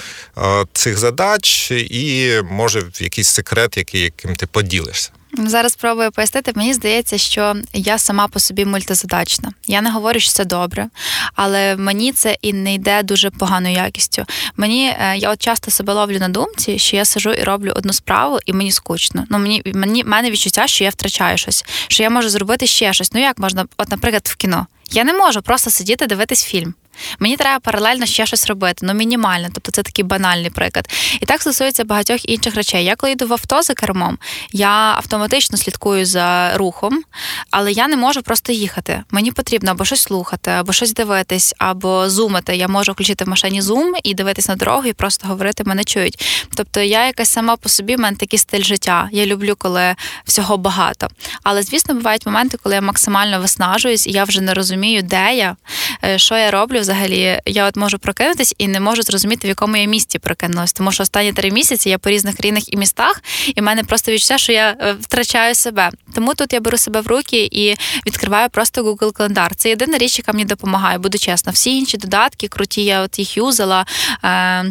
цих 0.73 0.99
задач, 0.99 1.71
і 1.71 2.33
може 2.51 2.83
якийсь 3.01 3.29
секрет, 3.29 3.77
який 3.77 4.01
яким 4.01 4.37
ти 4.37 4.47
поділишся? 4.47 5.11
Зараз 5.39 5.73
спробую 5.73 6.13
пояснити. 6.13 6.53
Мені 6.55 6.75
здається, 6.75 7.19
що 7.19 7.57
я 7.73 7.99
сама 7.99 8.29
по 8.29 8.41
собі 8.41 8.65
мультизадачна. 8.65 9.53
Я 9.67 9.81
не 9.81 9.91
говорю, 9.91 10.21
що 10.21 10.33
це 10.33 10.45
добре, 10.45 10.89
але 11.35 11.77
мені 11.77 12.13
це 12.13 12.37
і 12.43 12.53
не 12.53 12.75
йде 12.75 13.03
дуже 13.03 13.31
поганою 13.31 13.75
якістю. 13.75 14.25
Мені 14.57 14.87
е, 15.01 15.17
я 15.17 15.31
от 15.31 15.43
часто 15.43 15.71
себе 15.71 15.93
ловлю 15.93 16.19
на 16.19 16.29
думці, 16.29 16.79
що 16.79 16.97
я 16.97 17.05
сижу 17.05 17.33
і 17.33 17.43
роблю 17.43 17.73
одну 17.77 17.93
справу, 17.93 18.39
і 18.47 18.53
мені 18.53 18.73
скучно. 18.73 19.25
Ну 19.31 19.39
мені 19.39 19.63
мені 19.75 20.05
мене 20.05 20.31
відчуття, 20.31 20.67
що 20.67 20.85
я 20.85 20.91
втрачаю 20.91 21.39
щось, 21.39 21.65
що 21.89 22.03
я 22.03 22.11
можу 22.11 22.29
зробити 22.29 22.67
ще 22.67 22.93
щось. 22.93 23.13
Ну 23.13 23.21
як 23.21 23.39
можна, 23.39 23.67
от, 23.77 23.91
наприклад, 23.91 24.29
в 24.33 24.37
кіно. 24.37 24.67
Я 24.91 25.05
не 25.05 25.13
можу 25.15 25.43
просто 25.43 25.71
сидіти 25.71 26.07
дивитись 26.07 26.45
фільм. 26.45 26.75
Мені 27.19 27.37
треба 27.37 27.61
паралельно 27.61 28.07
ще 28.07 28.27
щось 28.27 28.47
робити, 28.47 28.87
ну 28.87 28.95
мінімально, 28.95 29.49
тобто 29.53 29.73
це 29.73 29.83
такий 29.83 30.05
банальний 30.05 30.51
приклад. 30.51 30.89
І 31.21 31.27
так 31.27 31.41
стосується 31.41 31.85
багатьох 31.85 32.29
інших 32.29 32.55
речей. 32.55 32.85
Я 32.85 32.97
коли 32.97 33.13
йду 33.13 33.27
в 33.27 33.33
авто 33.33 33.63
за 33.63 33.75
кермом, 33.75 34.19
я 34.53 34.69
автоматично 34.97 35.59
слідкую 35.59 36.07
за 36.07 36.57
рухом, 36.57 37.03
але 37.51 37.73
я 37.73 37.89
не 37.89 37.97
можу 37.97 38.23
просто 38.23 38.53
їхати. 38.53 39.03
Мені 39.11 39.33
потрібно 39.33 39.71
або 39.71 39.85
щось 39.85 40.03
слухати, 40.03 40.51
або 40.51 40.73
щось 40.73 40.95
дивитись, 40.95 41.55
або 41.59 42.11
зумити. 42.11 42.57
Я 42.57 42.69
можу 42.69 42.93
включити 42.93 43.25
в 43.25 43.29
машині 43.29 43.63
зум 43.63 43.95
і 44.03 44.15
дивитись 44.15 44.49
на 44.49 44.57
дорогу, 44.57 44.85
і 44.87 44.93
просто 44.93 45.29
говорити 45.29 45.65
мене 45.65 45.85
чують. 45.85 46.47
Тобто 46.55 46.81
я 46.81 47.07
якась 47.07 47.29
сама 47.29 47.57
по 47.57 47.69
собі, 47.69 47.97
в 47.97 48.01
мене 48.01 48.17
такий 48.17 48.39
стиль 48.39 48.63
життя. 48.63 49.09
Я 49.13 49.27
люблю, 49.27 49.55
коли 49.59 49.95
всього 50.25 50.57
багато. 50.57 51.09
Але 51.43 51.63
звісно, 51.63 51.95
бувають 51.95 52.27
моменти, 52.27 52.59
коли 52.63 52.75
я 52.75 52.81
максимально 52.81 53.41
виснажуюсь, 53.41 54.07
і 54.07 54.11
я 54.11 54.25
вже 54.25 54.41
не 54.41 54.55
розумію, 54.55 55.03
де 55.03 55.35
я, 55.35 55.57
е, 56.05 56.19
що 56.19 56.37
я 56.37 56.51
роблю 56.51 56.85
взагалі 56.87 57.41
я 57.47 57.67
от 57.67 57.77
можу 57.77 57.99
прокинутись 57.99 58.55
і 58.59 58.69
не 58.69 58.81
можу 58.81 59.03
зрозуміти, 59.03 59.47
в 59.47 59.49
якому 59.49 59.77
я 59.77 59.85
місті 59.85 60.19
прокинулась. 60.19 60.73
Тому 60.73 60.93
що 60.93 61.03
останні 61.03 61.33
три 61.33 61.51
місяці 61.51 61.91
я 61.91 61.99
по 61.99 62.11
різних 62.11 62.37
країнах 62.37 62.73
і 62.73 62.77
містах, 62.77 63.23
і 63.55 63.61
в 63.61 63.65
мене 63.65 63.85
просто 63.85 64.13
відчуття, 64.13 64.39
що 64.39 64.53
я 64.53 64.77
е, 64.81 64.97
втрачаю 65.01 65.55
себе. 65.55 65.91
Тому 66.15 66.35
тут 66.35 66.53
я 66.53 66.61
беру 66.61 66.79
себе 66.79 67.01
в 67.01 67.07
руки 67.07 67.49
і 67.53 67.77
відкриваю 68.07 68.51
просто 68.51 68.83
Google 68.83 69.13
календар. 69.13 69.55
Це 69.55 69.69
єдина 69.69 69.99
річ, 69.99 70.19
яка 70.19 70.33
мені 70.33 70.45
допомагає, 70.45 70.99
буду 70.99 71.19
чесна. 71.19 71.53
Всі 71.53 71.79
інші 71.79 71.97
додатки 71.97 72.49
круті, 72.49 72.85
я 72.85 73.01
от 73.01 73.19
їх 73.19 73.37
юзала. 73.37 73.87
Е, 74.25 74.65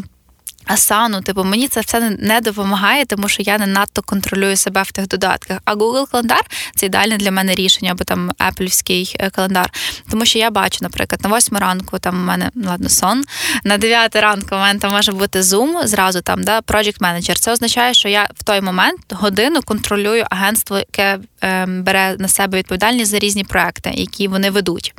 Асану, 0.65 1.21
типу, 1.21 1.43
мені 1.43 1.67
це 1.67 1.81
все 1.81 2.09
не 2.19 2.41
допомагає, 2.41 3.05
тому 3.05 3.29
що 3.29 3.43
я 3.43 3.57
не 3.57 3.67
надто 3.67 4.01
контролюю 4.01 4.57
себе 4.57 4.83
в 4.83 4.91
тих 4.91 5.07
додатках. 5.07 5.57
А 5.65 5.75
Google 5.75 6.11
календар 6.11 6.41
це 6.75 6.85
ідеальне 6.85 7.17
для 7.17 7.31
мене 7.31 7.55
рішення, 7.55 7.91
або 7.91 8.03
там 8.03 8.31
Apple'ський 8.31 9.15
е, 9.19 9.29
календар. 9.29 9.71
Тому 10.09 10.25
що 10.25 10.39
я 10.39 10.51
бачу, 10.51 10.77
наприклад, 10.81 11.21
на 11.23 11.37
8 11.37 11.57
ранку 11.57 11.99
там 11.99 12.15
у 12.15 12.25
мене 12.25 12.51
ну, 12.55 12.69
ладно, 12.69 12.89
сон, 12.89 13.23
на 13.63 13.77
9 13.77 14.15
ранку 14.15 14.55
у 14.55 14.59
мене 14.59 14.79
там 14.79 14.91
може 14.91 15.11
бути 15.11 15.41
Zoom, 15.41 15.87
зразу 15.87 16.21
там, 16.21 16.43
да, 16.43 16.59
Project 16.59 16.99
Manager. 16.99 17.39
Це 17.39 17.51
означає, 17.51 17.93
що 17.93 18.09
я 18.09 18.29
в 18.35 18.43
той 18.43 18.61
момент 18.61 18.99
годину 19.09 19.61
контролюю 19.61 20.25
агентство, 20.29 20.77
яке 20.77 21.19
бере 21.67 22.15
на 22.19 22.27
себе 22.27 22.57
відповідальність 22.57 23.11
за 23.11 23.19
різні 23.19 23.43
проекти, 23.43 23.91
які 23.93 24.27
вони 24.27 24.49
ведуть. 24.49 24.93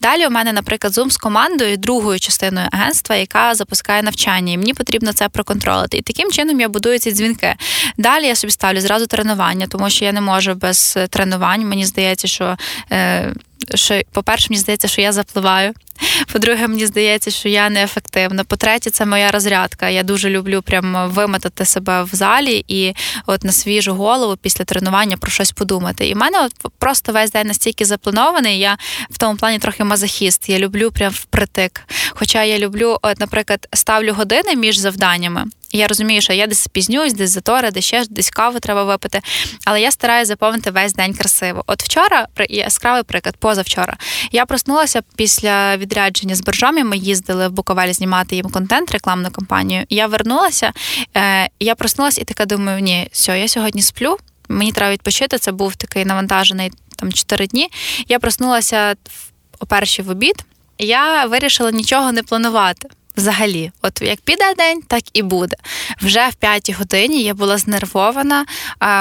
Далі 0.00 0.26
у 0.26 0.30
мене, 0.30 0.52
наприклад, 0.52 0.92
Zoom 0.92 1.10
з 1.10 1.16
командою, 1.16 1.76
другою 1.76 2.20
частиною 2.20 2.68
агентства, 2.72 3.16
яка 3.16 3.54
запускає 3.54 4.02
навчання. 4.02 4.52
І 4.52 4.58
мені 4.58 4.74
потрібно 4.74 5.12
це 5.12 5.28
проконтролити. 5.28 5.96
І 5.96 6.02
таким 6.02 6.30
чином 6.30 6.60
я 6.60 6.68
будую 6.68 6.98
ці 6.98 7.12
дзвінки. 7.12 7.54
Далі 7.98 8.26
я 8.26 8.36
собі 8.36 8.50
ставлю 8.50 8.80
зразу 8.80 9.06
тренування, 9.06 9.66
тому 9.66 9.90
що 9.90 10.04
я 10.04 10.12
не 10.12 10.20
можу 10.20 10.54
без 10.54 10.98
тренувань. 11.10 11.68
Мені 11.68 11.86
здається, 11.86 12.28
що. 12.28 12.56
Що, 13.74 14.02
по-перше, 14.12 14.46
мені 14.50 14.60
здається, 14.60 14.88
що 14.88 15.00
я 15.00 15.12
запливаю. 15.12 15.72
По-друге, 16.32 16.68
мені 16.68 16.86
здається, 16.86 17.30
що 17.30 17.48
я 17.48 17.70
неефективна. 17.70 18.44
По-третє, 18.44 18.90
це 18.90 19.06
моя 19.06 19.30
розрядка. 19.30 19.88
Я 19.88 20.02
дуже 20.02 20.30
люблю 20.30 20.62
прям 20.62 21.10
вимотати 21.10 21.64
себе 21.64 22.02
в 22.02 22.08
залі 22.12 22.64
і 22.68 22.94
от 23.26 23.44
на 23.44 23.52
свіжу 23.52 23.94
голову 23.94 24.36
після 24.36 24.64
тренування 24.64 25.16
про 25.16 25.30
щось 25.30 25.52
подумати. 25.52 26.08
І 26.08 26.14
в 26.14 26.16
мене 26.16 26.40
от 26.40 26.72
просто 26.78 27.12
весь 27.12 27.30
день 27.30 27.46
настільки 27.46 27.84
запланований. 27.84 28.58
Я 28.58 28.78
в 29.10 29.18
тому 29.18 29.36
плані 29.36 29.58
трохи 29.58 29.84
мазохіст. 29.84 30.48
Я 30.48 30.58
люблю 30.58 30.90
прям 30.90 31.12
впритик. 31.12 31.80
Хоча 32.10 32.44
я 32.44 32.58
люблю, 32.58 32.98
от, 33.02 33.20
наприклад, 33.20 33.68
ставлю 33.72 34.12
години 34.12 34.56
між 34.56 34.76
завданнями. 34.76 35.44
Я 35.72 35.88
розумію, 35.88 36.20
що 36.20 36.32
я 36.32 36.46
десь 36.46 36.68
пізнююсь, 36.68 37.12
десь 37.12 37.30
затори, 37.30 37.70
десь 37.70 37.84
ще 37.84 38.04
десь 38.10 38.30
каву 38.30 38.60
треба 38.60 38.84
випити. 38.84 39.20
Але 39.64 39.80
я 39.80 39.90
стараюся 39.90 40.28
заповнити 40.28 40.70
весь 40.70 40.94
день 40.94 41.14
красиво. 41.14 41.64
От 41.66 41.82
вчора, 41.82 42.26
яскравий 42.48 43.02
приклад, 43.02 43.36
позавчора, 43.36 43.96
я 44.32 44.46
проснулася 44.46 45.02
після 45.16 45.76
відрядження 45.76 46.34
з 46.34 46.40
боржомі. 46.40 46.84
Ми 46.84 46.96
їздили 46.96 47.48
в 47.48 47.52
Буковель 47.52 47.92
знімати 47.92 48.36
їм 48.36 48.50
контент, 48.50 48.92
рекламну 48.92 49.30
кампанію. 49.30 49.84
Я 49.90 50.06
вернулася, 50.06 50.72
е, 51.16 51.48
я 51.60 51.74
проснулася 51.74 52.20
і 52.20 52.24
така 52.24 52.46
думаю, 52.46 52.80
ні, 52.80 53.08
все, 53.12 53.40
я 53.40 53.48
сьогодні 53.48 53.82
сплю. 53.82 54.16
Мені 54.48 54.72
треба 54.72 54.92
відпочити. 54.92 55.38
Це 55.38 55.52
був 55.52 55.76
такий 55.76 56.04
навантажений 56.04 56.72
там 56.96 57.12
4 57.12 57.46
дні. 57.46 57.68
Я 58.08 58.18
проснулася 58.18 58.94
о 59.60 59.66
першій 59.66 60.02
в 60.02 60.10
обід. 60.10 60.44
Я 60.78 61.26
вирішила 61.26 61.70
нічого 61.70 62.12
не 62.12 62.22
планувати. 62.22 62.88
Взагалі, 63.16 63.72
от 63.82 64.02
як 64.02 64.20
піде 64.20 64.54
день, 64.58 64.82
так 64.82 65.02
і 65.12 65.22
буде. 65.22 65.56
Вже 66.02 66.28
в 66.28 66.34
п'ятій 66.34 66.72
годині 66.72 67.22
я 67.22 67.34
була 67.34 67.58
знервована. 67.58 68.46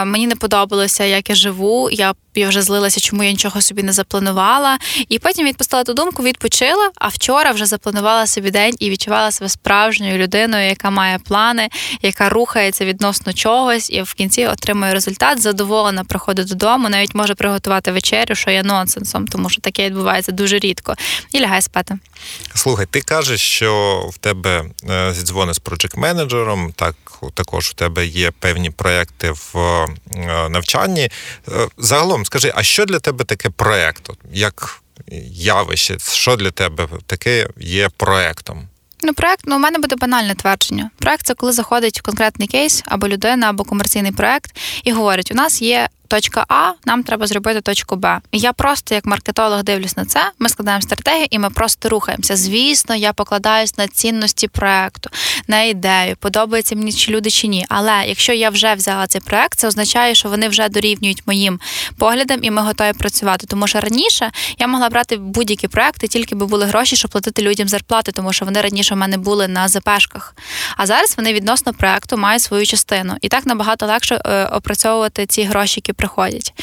Мені 0.05 0.27
не 0.27 0.35
подобалося, 0.35 1.03
як 1.03 1.29
я 1.29 1.35
живу. 1.35 1.89
Я 1.91 2.13
я 2.35 2.47
вже 2.47 2.61
злилася, 2.61 2.99
чому 2.99 3.23
я 3.23 3.31
нічого 3.31 3.61
собі 3.61 3.83
не 3.83 3.93
запланувала. 3.93 4.77
І 5.09 5.19
потім 5.19 5.47
відпустила 5.47 5.83
ту 5.83 5.93
думку, 5.93 6.23
відпочила. 6.23 6.91
А 6.95 7.07
вчора 7.07 7.51
вже 7.51 7.65
запланувала 7.65 8.27
собі 8.27 8.51
день 8.51 8.75
і 8.79 8.89
відчувала 8.89 9.31
себе 9.31 9.49
справжньою 9.49 10.17
людиною, 10.17 10.67
яка 10.67 10.89
має 10.89 11.19
плани, 11.19 11.69
яка 12.01 12.29
рухається 12.29 12.85
відносно 12.85 13.33
чогось, 13.33 13.89
і 13.89 14.01
в 14.01 14.13
кінці 14.13 14.45
отримує 14.45 14.93
результат. 14.93 15.41
Задоволена 15.41 16.03
приходить 16.03 16.47
додому, 16.47 16.89
навіть 16.89 17.15
може 17.15 17.35
приготувати 17.35 17.91
вечерю, 17.91 18.35
що 18.35 18.51
є 18.51 18.63
нонсенсом, 18.63 19.27
тому 19.27 19.49
що 19.49 19.61
таке 19.61 19.85
відбувається 19.85 20.31
дуже 20.31 20.59
рідко. 20.59 20.95
І 21.31 21.39
лягає 21.39 21.61
спати. 21.61 21.97
Слухай, 22.55 22.85
ти 22.85 23.01
кажеш, 23.01 23.41
що 23.41 24.00
в 24.07 24.17
тебе 24.17 24.65
е, 24.89 25.13
зідзвони 25.13 25.53
з 25.53 25.59
проджект 25.59 25.97
менеджером 25.97 26.73
так 26.75 26.95
також 27.33 27.71
у 27.71 27.73
тебе 27.73 28.05
є 28.05 28.31
певні 28.31 28.69
проекти 28.69 29.31
в 29.31 29.55
е, 29.55 30.49
навчанні. 30.49 31.01
Е, 31.01 31.67
загалом 31.77 32.25
скажи, 32.25 32.53
а 32.55 32.63
що 32.63 32.85
для 32.85 32.99
тебе 32.99 33.25
таке 33.25 33.49
проект? 33.49 34.09
Як 34.33 34.81
явище, 35.33 35.97
що 35.99 36.35
для 36.35 36.51
тебе 36.51 36.87
таке 37.05 37.47
є 37.57 37.89
проектом? 37.97 38.67
Ну, 39.03 39.13
проект, 39.13 39.41
ну 39.45 39.55
у 39.55 39.59
мене 39.59 39.79
буде 39.79 39.95
банальне 39.95 40.35
твердження. 40.35 40.89
Проект 40.99 41.25
це 41.25 41.33
коли 41.33 41.51
заходить 41.51 42.01
конкретний 42.01 42.47
кейс 42.47 42.83
або 42.85 43.07
людина, 43.07 43.49
або 43.49 43.63
комерційний 43.63 44.11
проект 44.11 44.57
і 44.83 44.91
говорить: 44.91 45.31
у 45.31 45.35
нас 45.35 45.61
є 45.61 45.89
точка 46.11 46.45
А, 46.47 46.71
нам 46.85 47.03
треба 47.03 47.27
зробити 47.27 47.61
точку 47.61 47.95
Б. 47.95 48.19
Я 48.31 48.53
просто 48.53 48.95
як 48.95 49.05
маркетолог 49.05 49.63
дивлюсь 49.63 49.97
на 49.97 50.05
це. 50.05 50.19
Ми 50.39 50.49
складаємо 50.49 50.81
стратегію 50.81 51.27
і 51.29 51.39
ми 51.39 51.49
просто 51.49 51.89
рухаємося. 51.89 52.35
Звісно, 52.35 52.95
я 52.95 53.13
покладаюсь 53.13 53.77
на 53.77 53.87
цінності 53.87 54.47
проекту, 54.47 55.09
на 55.47 55.61
ідею, 55.61 56.15
подобається 56.19 56.75
мені 56.75 56.93
чи 56.93 57.11
люди 57.11 57.29
чи 57.29 57.47
ні. 57.47 57.65
Але 57.69 58.03
якщо 58.07 58.33
я 58.33 58.49
вже 58.49 58.73
взяла 58.73 59.07
цей 59.07 59.21
проект, 59.21 59.59
це 59.59 59.67
означає, 59.67 60.15
що 60.15 60.29
вони 60.29 60.47
вже 60.49 60.69
дорівнюють 60.69 61.23
моїм 61.27 61.59
поглядам, 61.97 62.39
і 62.41 62.51
ми 62.51 62.61
готові 62.61 62.93
працювати. 62.93 63.47
Тому 63.47 63.67
що 63.67 63.79
раніше 63.79 64.31
я 64.59 64.67
могла 64.67 64.89
брати 64.89 65.17
будь-які 65.17 65.67
проекти, 65.67 66.07
тільки 66.07 66.35
би 66.35 66.45
були 66.45 66.65
гроші, 66.65 66.95
щоб 66.95 67.11
платити 67.11 67.41
людям 67.41 67.67
зарплати, 67.67 68.11
тому 68.11 68.33
що 68.33 68.45
вони 68.45 68.61
раніше 68.61 68.95
в 68.95 68.97
мене 68.97 69.17
були 69.17 69.47
на 69.47 69.67
ЗПшках. 69.67 70.35
А 70.77 70.85
зараз 70.85 71.13
вони 71.17 71.33
відносно 71.33 71.73
проекту 71.73 72.17
мають 72.17 72.43
свою 72.43 72.65
частину. 72.65 73.15
І 73.21 73.27
так 73.27 73.45
набагато 73.45 73.85
легше 73.85 74.21
е, 74.25 74.45
опрацьовувати 74.45 75.25
ці 75.25 75.43
гроші, 75.43 75.73
які 75.77 75.93
приходять. 76.01 76.53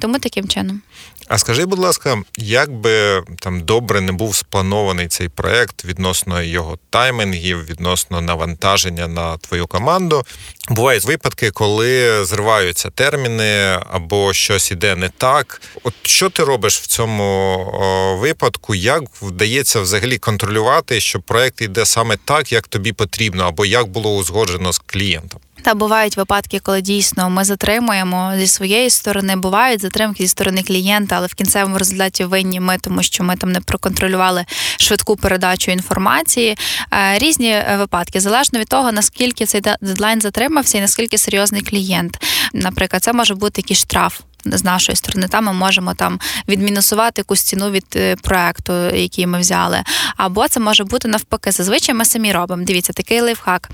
Тому 0.00 0.18
таким 0.18 0.48
чином. 0.48 0.82
А 1.28 1.38
скажи, 1.38 1.66
будь 1.66 1.78
ласка, 1.78 2.22
як 2.36 2.72
би 2.72 3.22
там 3.40 3.60
добре 3.60 4.00
не 4.00 4.12
був 4.12 4.36
спланований 4.36 5.08
цей 5.08 5.28
проект 5.28 5.84
відносно 5.84 6.42
його 6.42 6.78
таймінгів, 6.90 7.64
відносно 7.66 8.20
навантаження 8.20 9.08
на 9.08 9.36
твою 9.36 9.66
команду? 9.66 10.24
Бувають 10.68 11.04
випадки, 11.04 11.50
коли 11.50 12.24
зриваються 12.24 12.90
терміни 12.90 13.78
або 13.90 14.32
щось 14.32 14.70
іде 14.70 14.96
не 14.96 15.08
так. 15.08 15.62
От 15.82 15.94
що 16.02 16.30
ти 16.30 16.44
робиш 16.44 16.78
в 16.78 16.86
цьому 16.86 18.18
випадку? 18.20 18.74
Як 18.74 19.02
вдається 19.22 19.80
взагалі 19.80 20.18
контролювати, 20.18 21.00
що 21.00 21.20
проект 21.20 21.60
йде 21.60 21.86
саме 21.86 22.16
так, 22.24 22.52
як 22.52 22.68
тобі 22.68 22.92
потрібно, 22.92 23.44
або 23.44 23.66
як 23.66 23.88
було 23.88 24.16
узгоджено 24.16 24.72
з 24.72 24.78
клієнтом? 24.78 25.40
Та 25.62 25.74
бувають 25.74 26.16
випадки, 26.16 26.58
коли 26.58 26.80
дійсно 26.80 27.30
ми 27.30 27.44
затримуємо 27.44 28.32
зі 28.36 28.46
своєї 28.46 28.81
сторони. 28.90 29.36
Бувають 29.36 29.80
затримки 29.80 30.22
зі 30.22 30.28
сторони 30.28 30.62
клієнта, 30.62 31.16
але 31.16 31.26
в 31.26 31.34
кінцевому 31.34 31.78
результаті 31.78 32.24
винні 32.24 32.60
ми, 32.60 32.78
тому 32.80 33.02
що 33.02 33.24
ми 33.24 33.36
там 33.36 33.52
не 33.52 33.60
проконтролювали 33.60 34.44
швидку 34.76 35.16
передачу 35.16 35.70
інформації. 35.70 36.56
Е, 36.92 37.18
різні 37.18 37.50
е, 37.50 37.76
випадки 37.78 38.20
залежно 38.20 38.58
від 38.58 38.68
того, 38.68 38.92
наскільки 38.92 39.46
цей 39.46 39.60
дедлайн 39.80 40.20
затримався 40.20 40.78
і 40.78 40.80
наскільки 40.80 41.18
серйозний 41.18 41.62
клієнт. 41.62 42.24
Наприклад, 42.52 43.02
це 43.02 43.12
може 43.12 43.34
бути 43.34 43.60
якийсь 43.60 43.80
штраф 43.80 44.20
з 44.44 44.64
нашої 44.64 44.96
сторони, 44.96 45.28
там 45.28 45.44
ми 45.44 45.52
можемо 45.52 45.94
там 45.94 46.20
відмінусувати 46.48 47.20
якусь 47.20 47.42
ціну 47.42 47.70
від 47.70 47.86
е, 47.96 48.16
проекту, 48.16 48.72
який 48.94 49.26
ми 49.26 49.38
взяли. 49.40 49.82
Або 50.16 50.48
це 50.48 50.60
може 50.60 50.84
бути 50.84 51.08
навпаки. 51.08 51.52
Зазвичай 51.52 51.94
ми 51.94 52.04
самі 52.04 52.32
робимо. 52.32 52.64
Дивіться, 52.64 52.92
такий 52.92 53.20
лайфхак. 53.20 53.70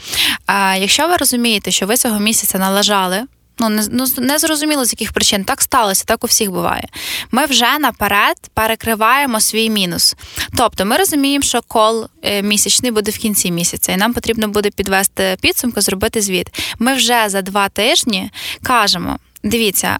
Якщо 0.78 1.08
ви 1.08 1.16
розумієте, 1.16 1.70
що 1.70 1.86
ви 1.86 1.96
цього 1.96 2.18
місяця 2.18 2.58
налажали 2.58 3.22
Ну 3.58 3.68
не 3.68 3.86
ну, 3.90 4.06
не 4.18 4.38
зрозуміло 4.38 4.84
з 4.84 4.92
яких 4.92 5.12
причин. 5.12 5.44
Так 5.44 5.62
сталося, 5.62 6.04
так 6.06 6.24
у 6.24 6.26
всіх 6.26 6.50
буває. 6.50 6.88
Ми 7.30 7.46
вже 7.46 7.78
наперед 7.78 8.36
перекриваємо 8.54 9.40
свій 9.40 9.70
мінус. 9.70 10.16
Тобто, 10.56 10.84
ми 10.84 10.96
розуміємо, 10.96 11.42
що 11.42 11.62
кол 11.62 12.06
е, 12.22 12.42
місячний 12.42 12.90
буде 12.90 13.10
в 13.10 13.18
кінці 13.18 13.50
місяця, 13.50 13.92
і 13.92 13.96
нам 13.96 14.12
потрібно 14.12 14.48
буде 14.48 14.70
підвести 14.70 15.36
підсумку, 15.40 15.80
зробити 15.80 16.20
звіт. 16.20 16.46
Ми 16.78 16.94
вже 16.94 17.28
за 17.28 17.42
два 17.42 17.68
тижні 17.68 18.30
кажемо. 18.62 19.18
Дивіться, 19.42 19.99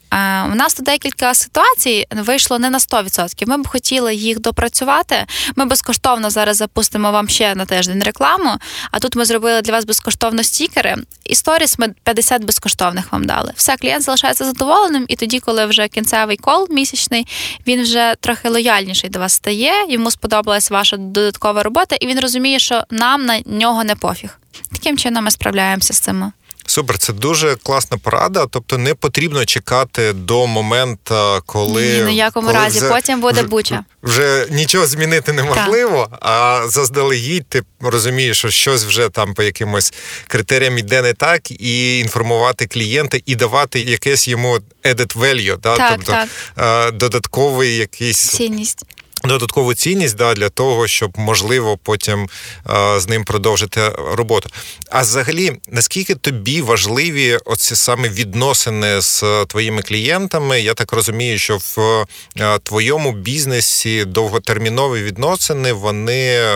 у 0.53 0.55
нас 0.55 0.75
тут 0.75 0.87
декілька 0.87 1.35
ситуацій 1.35 2.07
вийшло 2.11 2.59
не 2.59 2.71
на 2.71 2.79
100%. 2.79 3.47
Ми 3.47 3.63
б 3.63 3.69
хотіли 3.69 4.15
їх 4.15 4.41
допрацювати. 4.41 5.27
Ми 5.57 5.65
безкоштовно 5.65 6.31
зараз 6.31 6.57
запустимо 6.57 7.13
вам 7.13 7.29
ще 7.29 7.55
на 7.55 7.65
тиждень 7.67 8.03
рекламу. 8.03 8.51
А 8.91 8.99
тут 8.99 9.17
ми 9.17 9.25
зробили 9.25 9.63
для 9.63 9.73
вас 9.73 9.85
безкоштовно 9.85 10.43
стікери. 10.43 10.97
І 11.25 11.35
сторіс 11.35 11.79
ми 11.79 11.95
50 12.03 12.45
безкоштовних 12.45 13.13
вам 13.13 13.25
дали. 13.25 13.53
Все, 13.57 13.77
клієнт 13.77 14.03
залишається 14.03 14.45
задоволеним, 14.45 15.05
і 15.09 15.17
тоді, 15.17 15.41
коли 15.41 15.67
вже 15.67 15.89
кінцевий 15.89 16.37
кол 16.37 16.67
місячний, 16.71 17.27
він 17.67 17.83
вже 17.83 18.15
трохи 18.21 18.49
лояльніший 18.49 19.11
до 19.11 19.19
вас 19.19 19.33
стає. 19.33 19.73
Йому 19.89 20.11
сподобалась 20.11 20.71
ваша 20.71 20.97
додаткова 20.97 21.63
робота, 21.63 21.97
і 22.01 22.07
він 22.07 22.21
розуміє, 22.21 22.59
що 22.59 22.83
нам 22.91 23.27
на 23.27 23.41
нього 23.47 23.85
не 23.85 23.95
пофіг. 23.95 24.39
Таким 24.73 24.99
чином 24.99 25.25
ми 25.25 25.31
справляємося 25.31 25.95
з 25.95 25.99
цим. 25.99 26.33
Супер, 26.69 26.99
це 26.99 27.13
дуже 27.13 27.57
класна 27.57 27.99
порада. 27.99 28.47
Тобто 28.51 28.79
не 28.79 28.95
потрібно 28.95 29.45
чекати 29.45 30.13
до 30.13 30.47
моменту, 30.47 31.43
коли 31.47 31.99
Ні, 31.99 32.03
ніякому 32.03 32.47
коли 32.47 32.59
разі. 32.59 32.79
Вже, 32.79 32.89
Потім 32.89 33.21
буде 33.21 33.43
буча. 33.43 33.85
Вже 34.03 34.47
нічого 34.51 34.87
змінити 34.87 35.33
неможливо, 35.33 36.09
так. 36.11 36.19
а 36.23 36.63
заздалегідь 36.69 37.47
ти 37.49 37.63
розумієш, 37.81 38.39
що 38.39 38.51
щось 38.51 38.85
вже 38.85 39.09
там 39.09 39.35
по 39.35 39.43
якимось 39.43 39.93
критеріям 40.27 40.79
іде 40.79 41.03
не 41.03 41.13
так, 41.13 41.51
і 41.51 41.99
інформувати 41.99 42.67
клієнта 42.67 43.19
і 43.27 43.35
давати 43.35 43.81
якесь 43.81 44.29
йому 44.29 44.59
added 44.85 45.17
value, 45.19 45.57
да? 45.61 45.77
так, 45.77 45.93
тобто 45.97 46.27
так. 46.57 46.95
додатковий 46.95 47.77
якийсь 47.77 48.19
цінність 48.19 48.85
додаткову 49.25 49.75
цінність 49.75 50.17
да, 50.17 50.35
для 50.35 50.49
того, 50.49 50.87
щоб 50.87 51.13
можливо 51.17 51.79
потім 51.83 52.29
а, 52.65 53.01
з 53.01 53.09
ним 53.09 53.25
продовжити 53.25 53.93
роботу. 54.13 54.51
А 54.91 55.01
взагалі, 55.01 55.53
наскільки 55.69 56.15
тобі 56.15 56.63
важливі 56.63 57.39
оці 57.45 57.77
саме 57.77 58.09
відносини 58.09 59.01
з 59.01 59.25
твоїми 59.47 59.83
клієнтами? 59.83 60.61
Я 60.61 60.75
так 60.75 60.93
розумію, 60.93 61.39
що 61.39 61.57
в 61.57 62.07
а, 62.41 62.59
твоєму 62.59 63.13
бізнесі 63.13 64.05
довготермінові 64.05 65.03
відносини 65.03 65.73
вони 65.73 66.49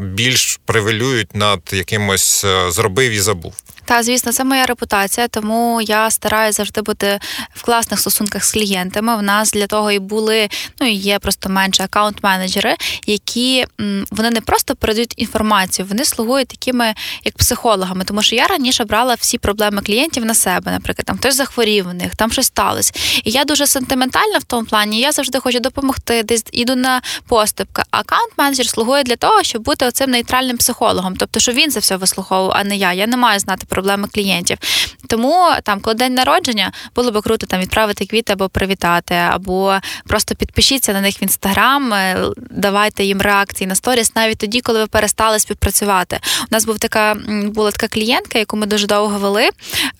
більш 0.00 0.60
превелюють 0.64 1.36
над 1.36 1.60
якимось 1.72 2.46
зробив 2.68 3.12
і 3.12 3.20
забув. 3.20 3.54
Та, 3.86 4.02
звісно, 4.02 4.32
це 4.32 4.44
моя 4.44 4.66
репутація, 4.66 5.28
тому 5.28 5.82
я 5.82 6.10
стараюся 6.10 6.56
завжди 6.56 6.82
бути 6.82 7.20
в 7.54 7.62
класних 7.62 8.00
стосунках 8.00 8.44
з 8.44 8.52
клієнтами. 8.52 9.16
В 9.16 9.22
нас 9.22 9.52
для 9.52 9.66
того 9.66 9.92
і 9.92 9.98
були, 9.98 10.48
ну 10.80 10.86
і 10.86 10.92
є 10.94 11.18
просто 11.18 11.48
менше 11.48 11.82
аккаунт-менеджери, 11.96 12.74
які 13.06 13.66
вони 14.10 14.30
не 14.30 14.40
просто 14.40 14.76
передають 14.76 15.14
інформацію, 15.16 15.86
вони 15.88 16.04
слугують 16.04 16.48
такими 16.48 16.94
як 17.24 17.36
психологами. 17.36 18.04
Тому 18.04 18.22
що 18.22 18.36
я 18.36 18.46
раніше 18.46 18.84
брала 18.84 19.14
всі 19.14 19.38
проблеми 19.38 19.82
клієнтів 19.82 20.24
на 20.24 20.34
себе, 20.34 20.72
наприклад, 20.72 21.06
там 21.06 21.16
хтось 21.18 21.36
захворів 21.36 21.88
у 21.88 21.92
них, 21.92 22.16
там 22.16 22.32
щось 22.32 22.46
сталося. 22.46 22.92
І 23.24 23.30
я 23.30 23.44
дуже 23.44 23.66
сентиментальна 23.66 24.38
в 24.38 24.44
тому 24.44 24.66
плані. 24.66 25.00
Я 25.00 25.12
завжди 25.12 25.40
хочу 25.40 25.60
допомогти, 25.60 26.22
десь 26.22 26.44
іду 26.52 26.76
на 26.76 27.00
поступки. 27.28 27.82
Аккаунт-менеджер 27.90 28.68
слугує 28.68 29.02
для 29.02 29.16
того, 29.16 29.42
щоб 29.42 29.62
бути 29.62 29.86
оцим 29.86 30.10
нейтральним 30.10 30.56
психологом, 30.56 31.16
тобто, 31.16 31.40
що 31.40 31.52
він 31.52 31.70
це 31.70 31.80
все 31.80 31.96
вислуховував, 31.96 32.56
а 32.56 32.64
не 32.64 32.76
я. 32.76 32.92
Я 32.92 33.06
не 33.06 33.16
маю 33.16 33.40
знати 33.40 33.66
проблеми 33.68 34.08
клієнтів. 34.14 34.58
Тому 35.06 35.48
там, 35.62 35.80
коли 35.80 35.94
день 35.94 36.14
народження, 36.14 36.72
було 36.94 37.10
би 37.10 37.22
круто 37.22 37.46
там 37.46 37.60
відправити 37.60 38.06
квіти 38.06 38.32
або 38.32 38.48
привітати, 38.48 39.14
або 39.14 39.78
просто 40.06 40.34
підпишіться 40.34 40.92
на 40.92 41.00
них 41.00 41.22
в 41.22 41.22
інстаграм, 41.22 41.85
е, 41.94 42.30
давайте 42.50 43.04
їм 43.04 43.20
реакції 43.20 43.68
на 43.68 43.74
сторіс, 43.74 44.14
навіть 44.14 44.38
тоді, 44.38 44.60
коли 44.60 44.78
ви 44.78 44.86
перестали 44.86 45.38
співпрацювати. 45.38 46.20
У 46.42 46.46
нас 46.50 46.64
був 46.64 46.78
така 46.78 47.16
була 47.44 47.70
така 47.70 47.88
клієнтка, 47.88 48.38
яку 48.38 48.56
ми 48.56 48.66
дуже 48.66 48.86
довго 48.86 49.18
вели. 49.18 49.50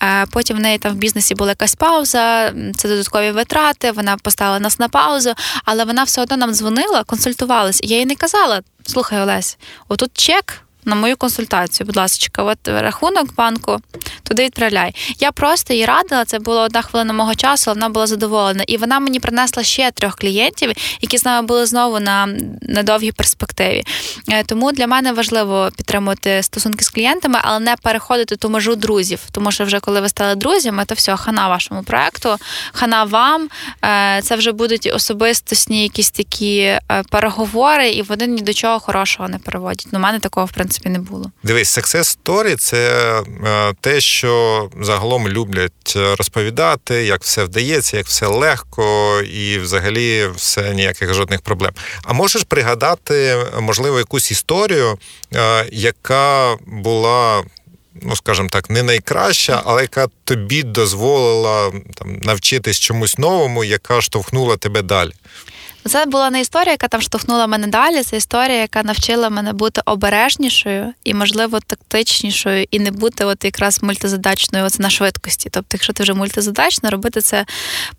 Е, 0.02 0.26
потім 0.30 0.56
в 0.56 0.60
неї 0.60 0.78
там 0.78 0.92
в 0.92 0.96
бізнесі 0.96 1.34
була 1.34 1.50
якась 1.50 1.74
пауза, 1.74 2.52
це 2.76 2.88
додаткові 2.88 3.30
витрати. 3.30 3.90
Вона 3.92 4.16
поставила 4.16 4.60
нас 4.60 4.78
на 4.78 4.88
паузу, 4.88 5.34
але 5.64 5.84
вона 5.84 6.04
все 6.04 6.22
одно 6.22 6.36
нам 6.36 6.54
дзвонила, 6.54 7.04
консультувалась. 7.04 7.80
Я 7.84 7.96
їй 7.98 8.06
не 8.06 8.14
казала: 8.14 8.62
слухай, 8.86 9.20
Олесь, 9.20 9.58
отут 9.88 10.10
чек 10.14 10.65
на 10.86 10.94
мою 10.94 11.16
консультацію. 11.16 11.86
Будь 11.86 11.96
ласка, 11.96 12.42
от 12.42 12.58
рахунок 12.68 13.34
банку 13.34 13.80
туди 14.22 14.44
відправляй. 14.44 14.94
Я 15.18 15.32
просто 15.32 15.74
їй 15.74 15.84
радила, 15.84 16.24
це 16.24 16.38
була 16.38 16.62
одна 16.62 16.82
хвилина 16.82 17.12
мого 17.12 17.34
часу, 17.34 17.70
вона 17.70 17.88
була 17.88 18.06
задоволена. 18.06 18.64
І 18.66 18.76
вона 18.76 19.00
мені 19.00 19.20
принесла 19.20 19.62
ще 19.62 19.90
трьох 19.90 20.16
клієнтів, 20.16 20.72
які 21.00 21.18
з 21.18 21.24
нами 21.24 21.46
були 21.46 21.66
знову 21.66 22.00
на, 22.00 22.28
на 22.62 22.82
довгій 22.82 23.12
перспективі. 23.12 23.84
Е, 24.30 24.44
тому 24.44 24.72
для 24.72 24.86
мене 24.86 25.12
важливо 25.12 25.70
підтримувати 25.76 26.42
стосунки 26.42 26.84
з 26.84 26.90
клієнтами, 26.90 27.38
але 27.42 27.58
не 27.58 27.76
переходити 27.76 28.36
ту 28.36 28.48
межу 28.50 28.76
друзів. 28.76 29.20
Тому 29.30 29.52
що 29.52 29.64
вже 29.64 29.80
коли 29.80 30.00
ви 30.00 30.08
стали 30.08 30.34
друзями, 30.34 30.84
то 30.84 30.94
все, 30.94 31.16
хана 31.16 31.48
вашому 31.48 31.82
проекту, 31.82 32.36
хана 32.72 33.04
вам. 33.04 33.48
Е, 33.84 34.20
це 34.22 34.36
вже 34.36 34.52
будуть 34.52 34.90
особистосні 34.94 35.82
якісь 35.82 36.10
такі 36.10 36.58
е, 36.58 36.80
переговори, 37.10 37.90
і 37.90 38.02
вони 38.02 38.26
ні 38.26 38.42
до 38.42 38.52
чого 38.52 38.80
хорошого 38.80 39.28
не 39.28 39.38
переводять. 39.38 39.86
Ну, 39.92 39.98
мене 39.98 40.18
такого 40.18 40.46
в 40.46 40.52
принципі 40.52 40.75
принципі 40.78 40.88
не 40.88 41.10
було. 41.10 41.30
Дивись, 41.42 41.78
success 41.78 42.18
story– 42.24 42.56
це 42.58 43.22
е, 43.44 43.74
те, 43.80 44.00
що 44.00 44.70
загалом 44.80 45.28
люблять 45.28 45.96
розповідати, 45.96 47.04
як 47.04 47.22
все 47.22 47.44
вдається, 47.44 47.96
як 47.96 48.06
все 48.06 48.26
легко, 48.26 49.20
і 49.20 49.58
взагалі 49.58 50.28
все 50.36 50.74
ніяких 50.74 51.14
жодних 51.14 51.40
проблем. 51.40 51.72
А 52.02 52.12
можеш 52.12 52.42
пригадати, 52.42 53.36
можливо, 53.60 53.98
якусь 53.98 54.30
історію, 54.30 54.98
е, 55.34 55.66
яка 55.72 56.56
була. 56.66 57.44
Ну, 58.02 58.16
скажімо 58.16 58.48
так, 58.48 58.70
не 58.70 58.82
найкраща, 58.82 59.62
але 59.64 59.82
яка 59.82 60.08
тобі 60.24 60.62
дозволила 60.62 61.72
там 61.94 62.16
навчитись 62.22 62.78
чомусь 62.78 63.18
новому, 63.18 63.64
яка 63.64 64.00
штовхнула 64.00 64.56
тебе 64.56 64.82
далі. 64.82 65.12
Це 65.88 66.06
була 66.06 66.30
не 66.30 66.40
історія, 66.40 66.70
яка 66.70 66.88
там 66.88 67.02
штовхнула 67.02 67.46
мене 67.46 67.66
далі. 67.66 68.02
Це 68.02 68.16
історія, 68.16 68.60
яка 68.60 68.82
навчила 68.82 69.30
мене 69.30 69.52
бути 69.52 69.80
обережнішою 69.84 70.92
і, 71.04 71.14
можливо, 71.14 71.60
тактичнішою, 71.66 72.66
і 72.70 72.78
не 72.78 72.90
бути 72.90 73.24
от 73.24 73.44
якраз 73.44 73.82
мультизадачною 73.82 74.64
от 74.64 74.78
на 74.78 74.90
швидкості. 74.90 75.48
Тобто, 75.52 75.68
якщо 75.72 75.92
ти 75.92 76.02
вже 76.02 76.14
мультизадачна, 76.14 76.90
робити 76.90 77.20
це 77.20 77.46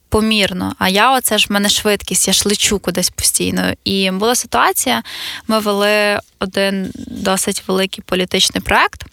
помірно. 0.09 0.75
А 0.79 0.89
я, 0.89 1.17
оце 1.17 1.37
ж 1.37 1.47
в 1.49 1.51
мене 1.51 1.69
швидкість, 1.69 2.27
я 2.27 2.33
ж 2.33 2.49
лечу 2.49 2.79
кудись 2.79 3.09
постійно. 3.09 3.73
І 3.83 4.11
була 4.11 4.35
ситуація, 4.35 5.03
ми 5.47 5.59
вели 5.59 6.19
один 6.39 6.91
досить 6.95 7.63
великий 7.67 8.03
політичний 8.07 8.61
проект. 8.61 9.03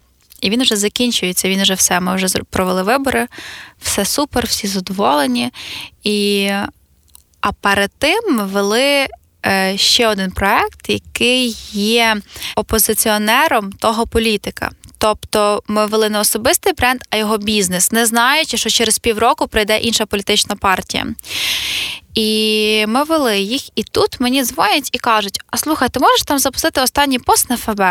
І 0.40 0.50
він 0.50 0.62
вже 0.62 0.76
закінчується, 0.76 1.48
він 1.48 1.62
вже 1.62 1.74
все. 1.74 2.00
Ми 2.00 2.16
вже 2.16 2.28
провели 2.50 2.82
вибори, 2.82 3.26
все 3.82 4.04
супер, 4.04 4.46
всі 4.46 4.66
задоволені. 4.66 5.50
І 6.02 6.50
а 7.44 7.52
перед 7.52 7.90
тим 7.98 8.20
ми 8.30 8.46
вели 8.46 9.06
е, 9.46 9.78
ще 9.78 10.08
один 10.08 10.30
проект, 10.30 10.88
який 10.88 11.56
є 11.72 12.16
опозиціонером 12.56 13.72
того 13.72 14.06
політика. 14.06 14.70
Тобто 14.98 15.62
ми 15.68 15.86
вели 15.86 16.08
не 16.08 16.20
особистий 16.20 16.72
бренд, 16.72 17.00
а 17.10 17.16
його 17.16 17.38
бізнес, 17.38 17.92
не 17.92 18.06
знаючи, 18.06 18.56
що 18.56 18.70
через 18.70 18.98
півроку 18.98 19.46
прийде 19.48 19.78
інша 19.78 20.06
політична 20.06 20.56
партія. 20.56 21.06
І 22.14 22.84
ми 22.88 23.04
вели 23.04 23.38
їх, 23.38 23.62
і 23.74 23.82
тут 23.82 24.20
мені 24.20 24.44
дзвонять 24.44 24.88
і 24.92 24.98
кажуть: 24.98 25.40
а 25.50 25.56
слухай, 25.56 25.88
ти 25.88 26.00
можеш 26.00 26.22
там 26.22 26.38
запустити 26.38 26.80
останній 26.80 27.18
пост 27.18 27.50
на 27.50 27.56
ФБ? 27.56 27.82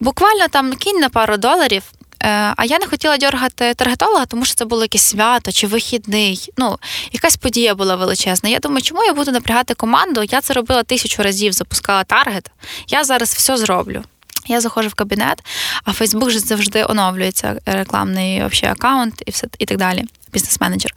Буквально 0.00 0.48
там 0.48 0.72
кинь 0.72 1.00
на 1.00 1.08
пару 1.08 1.36
доларів, 1.36 1.82
а 2.28 2.64
я 2.64 2.78
не 2.78 2.86
хотіла 2.86 3.16
дергати 3.16 3.74
таргетолога, 3.74 4.26
тому 4.26 4.44
що 4.44 4.54
це 4.54 4.64
було 4.64 4.82
якесь 4.82 5.02
свято 5.02 5.52
чи 5.52 5.66
вихідний. 5.66 6.48
Ну, 6.56 6.78
якась 7.12 7.36
подія 7.36 7.74
була 7.74 7.96
величезна. 7.96 8.48
Я 8.48 8.58
думаю, 8.58 8.82
чому 8.82 9.04
я 9.04 9.12
буду 9.12 9.32
напрягати 9.32 9.74
команду? 9.74 10.22
Я 10.30 10.40
це 10.40 10.54
робила 10.54 10.82
тисячу 10.82 11.22
разів, 11.22 11.52
запускала 11.52 12.04
таргет. 12.04 12.50
Я 12.88 13.04
зараз 13.04 13.34
все 13.34 13.56
зроблю. 13.56 14.04
Я 14.48 14.60
заходжу 14.60 14.88
в 14.88 14.94
кабінет, 14.94 15.42
а 15.84 15.92
Фейсбук 15.92 16.30
же 16.30 16.38
завжди 16.38 16.84
оновлюється 16.84 17.60
рекламний 17.66 18.38
вообще, 18.38 18.66
аккаунт 18.66 19.22
і 19.26 19.30
все 19.30 19.46
і 19.58 19.66
так 19.66 19.78
далі. 19.78 20.04
Бізнес-менеджер. 20.32 20.94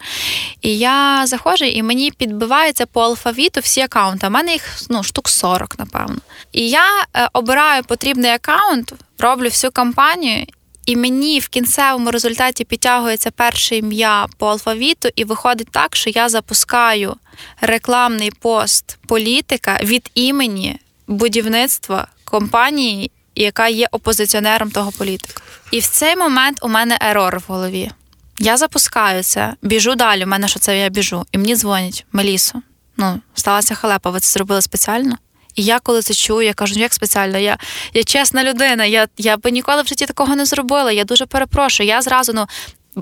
І 0.62 0.78
я 0.78 1.26
заходжу, 1.26 1.64
і 1.64 1.82
мені 1.82 2.10
підбиваються 2.10 2.86
по 2.86 3.00
алфавіту 3.00 3.60
всі 3.60 3.80
аккаунти. 3.80 4.26
У 4.26 4.30
мене 4.30 4.52
їх 4.52 4.62
ну, 4.88 5.02
штук 5.02 5.28
40, 5.28 5.78
напевно. 5.78 6.16
І 6.52 6.68
я 6.68 6.84
е, 7.14 7.28
обираю 7.32 7.84
потрібний 7.84 8.30
аккаунт, 8.30 8.92
роблю 9.18 9.44
всю 9.44 9.70
кампанію, 9.70 10.46
і 10.90 10.96
мені 10.96 11.38
в 11.38 11.48
кінцевому 11.48 12.10
результаті 12.10 12.64
підтягується 12.64 13.30
перше 13.30 13.76
ім'я 13.76 14.26
по 14.38 14.46
алфавіту, 14.46 15.08
і 15.16 15.24
виходить 15.24 15.68
так, 15.70 15.96
що 15.96 16.10
я 16.10 16.28
запускаю 16.28 17.16
рекламний 17.60 18.30
пост 18.30 18.98
політика 19.06 19.80
від 19.82 20.10
імені 20.14 20.78
будівництва 21.06 22.06
компанії, 22.24 23.10
яка 23.34 23.68
є 23.68 23.88
опозиціонером 23.90 24.70
того 24.70 24.92
політика. 24.92 25.42
І 25.70 25.80
в 25.80 25.86
цей 25.86 26.16
момент 26.16 26.58
у 26.62 26.68
мене 26.68 26.98
ерор 27.00 27.38
в 27.38 27.44
голові. 27.46 27.90
Я 28.38 28.56
запускаю 28.56 29.22
це, 29.22 29.54
біжу 29.62 29.94
далі. 29.94 30.24
У 30.24 30.28
мене 30.28 30.48
що 30.48 30.58
це 30.58 30.78
я 30.78 30.88
біжу, 30.88 31.26
і 31.32 31.38
мені 31.38 31.56
дзвонять 31.56 32.06
Мелісо. 32.12 32.62
Ну, 32.96 33.20
сталася 33.34 33.74
халепа, 33.74 34.10
ви 34.10 34.20
це 34.20 34.32
зробили 34.32 34.62
спеціально. 34.62 35.18
І 35.60 35.64
я 35.64 35.80
коли 35.80 36.02
це 36.02 36.14
чую, 36.14 36.46
я 36.46 36.54
кажу, 36.54 36.74
ну 36.76 36.82
як 36.82 36.94
спеціально, 36.94 37.38
я 37.38 37.58
я 37.94 38.04
чесна 38.04 38.44
людина, 38.44 38.84
я 38.84 39.08
я 39.16 39.36
би 39.36 39.50
ніколи 39.50 39.82
в 39.82 39.86
житті 39.86 40.06
такого 40.06 40.36
не 40.36 40.44
зробила. 40.44 40.92
Я 40.92 41.04
дуже 41.04 41.26
перепрошую. 41.26 41.88
Я 41.88 42.02
зразу 42.02 42.32
ну, 42.32 42.46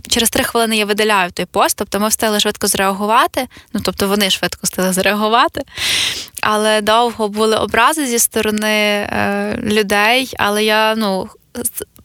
через 0.09 0.31
три 0.31 0.45
хвилини 0.45 0.77
я 0.77 0.85
видаляю 0.85 1.31
той 1.31 1.47
пост, 1.47 1.77
тобто 1.77 2.01
ми 2.01 2.09
встигли 2.09 2.41
швидко 2.41 2.67
зреагувати. 2.67 3.47
Ну 3.73 3.81
тобто 3.85 4.09
вони 4.09 4.31
швидко 4.31 4.61
встигли 4.63 4.93
зреагувати. 4.93 5.63
Але 6.41 6.81
довго 6.81 7.29
були 7.29 7.57
образи 7.57 8.07
зі 8.07 8.19
сторони 8.19 8.69
е, 8.69 9.59
людей. 9.63 10.35
Але 10.39 10.65
я 10.65 10.95
ну 10.95 11.29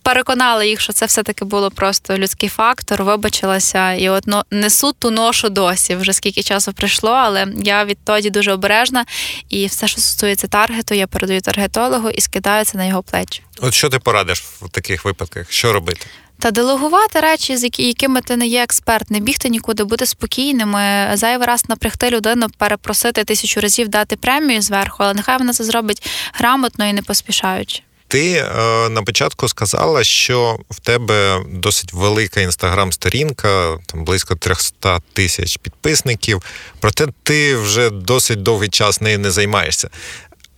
переконала 0.03 0.63
їх, 0.63 0.81
що 0.81 0.93
це 0.93 1.05
все-таки 1.05 1.45
було 1.45 1.71
просто 1.71 2.17
людський 2.17 2.49
фактор, 2.49 3.03
вибачилася 3.03 3.93
і 3.93 4.09
от 4.09 4.23
ну, 4.27 4.41
несу 4.51 4.91
ту 4.91 5.11
ношу 5.11 5.49
досі. 5.49 5.95
Вже 5.95 6.13
скільки 6.13 6.43
часу 6.43 6.73
пройшло, 6.73 7.11
але 7.11 7.47
я 7.63 7.85
відтоді 7.85 8.29
дуже 8.29 8.51
обережна. 8.51 9.05
І 9.49 9.65
все, 9.65 9.87
що 9.87 10.01
стосується 10.01 10.47
таргету, 10.47 10.95
я 10.95 11.07
передаю 11.07 11.41
таргетологу 11.41 12.09
і 12.09 12.21
скидаю 12.21 12.65
це 12.65 12.77
на 12.77 12.85
його 12.85 13.03
плечі. 13.03 13.41
От 13.59 13.73
що 13.73 13.89
ти 13.89 13.99
порадиш 13.99 14.39
в 14.39 14.69
таких 14.69 15.05
випадках? 15.05 15.51
Що 15.51 15.73
робити? 15.73 16.05
Та 16.39 16.51
делегувати 16.51 17.19
речі, 17.19 17.57
з 17.57 17.63
якими 17.79 18.21
ти 18.21 18.37
не 18.37 18.47
є 18.47 18.63
експерт, 18.63 19.11
не 19.11 19.19
бігти 19.19 19.49
нікуди, 19.49 19.83
бути 19.83 20.05
спокійними, 20.05 21.09
зайвий 21.13 21.47
раз 21.47 21.69
напрягти 21.69 22.09
людину, 22.09 22.47
перепросити 22.57 23.23
тисячу 23.23 23.61
разів 23.61 23.87
дати 23.87 24.15
премію 24.15 24.61
зверху, 24.61 24.97
але 24.99 25.13
нехай 25.13 25.37
вона 25.37 25.53
це 25.53 25.63
зробить 25.63 26.07
грамотно 26.33 26.85
і 26.85 26.93
не 26.93 27.01
поспішаючи. 27.01 27.81
Ти 28.13 28.33
е, 28.33 28.89
на 28.89 29.03
початку 29.03 29.49
сказала, 29.49 30.03
що 30.03 30.59
в 30.69 30.79
тебе 30.79 31.41
досить 31.49 31.93
велика 31.93 32.41
інстаграм-сторінка, 32.41 33.77
там 33.85 34.05
близько 34.05 34.35
300 34.35 34.99
тисяч 35.13 35.57
підписників. 35.57 36.41
Проте 36.79 37.07
ти 37.23 37.55
вже 37.55 37.89
досить 37.89 38.43
довгий 38.43 38.69
час 38.69 39.01
нею 39.01 39.19
не 39.19 39.31
займаєшся. 39.31 39.89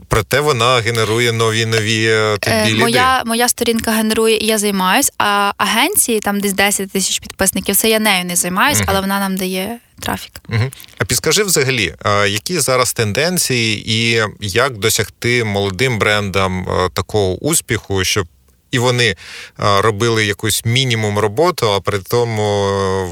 Проте 0.07 0.39
вона 0.39 0.77
генерує 0.77 1.31
нові 1.31 1.65
нові 1.65 2.05
е, 2.05 2.37
тобі 2.37 2.55
е, 2.55 2.65
ліди. 2.65 2.79
Моя 2.79 3.23
моя 3.25 3.49
сторінка 3.49 3.91
генерує, 3.91 4.37
і 4.37 4.45
я 4.45 4.57
займаюсь, 4.57 5.11
а 5.17 5.51
агенції 5.57 6.19
там 6.19 6.39
десь 6.39 6.53
10 6.53 6.91
тисяч 6.91 7.19
підписників. 7.19 7.75
Це 7.75 7.89
я 7.89 7.99
нею 7.99 8.25
не 8.25 8.35
займаюсь, 8.35 8.79
uh 8.79 8.85
але 8.87 9.01
вона 9.01 9.19
нам 9.19 9.37
дає 9.37 9.79
трафік. 9.99 10.31
Uh-huh. 10.49 10.71
А 10.97 11.05
підскажи 11.05 11.43
взагалі, 11.43 11.95
які 12.27 12.59
зараз 12.59 12.93
тенденції, 12.93 13.91
і 13.91 14.23
як 14.39 14.77
досягти 14.77 15.43
молодим 15.43 15.99
брендам 15.99 16.67
такого 16.93 17.35
успіху, 17.35 18.03
щоб 18.03 18.27
і 18.71 18.79
вони 18.79 19.15
робили 19.57 20.25
якусь 20.25 20.65
мінімум 20.65 21.19
роботу, 21.19 21.71
а 21.71 21.79
при 21.79 21.99
тому 21.99 22.69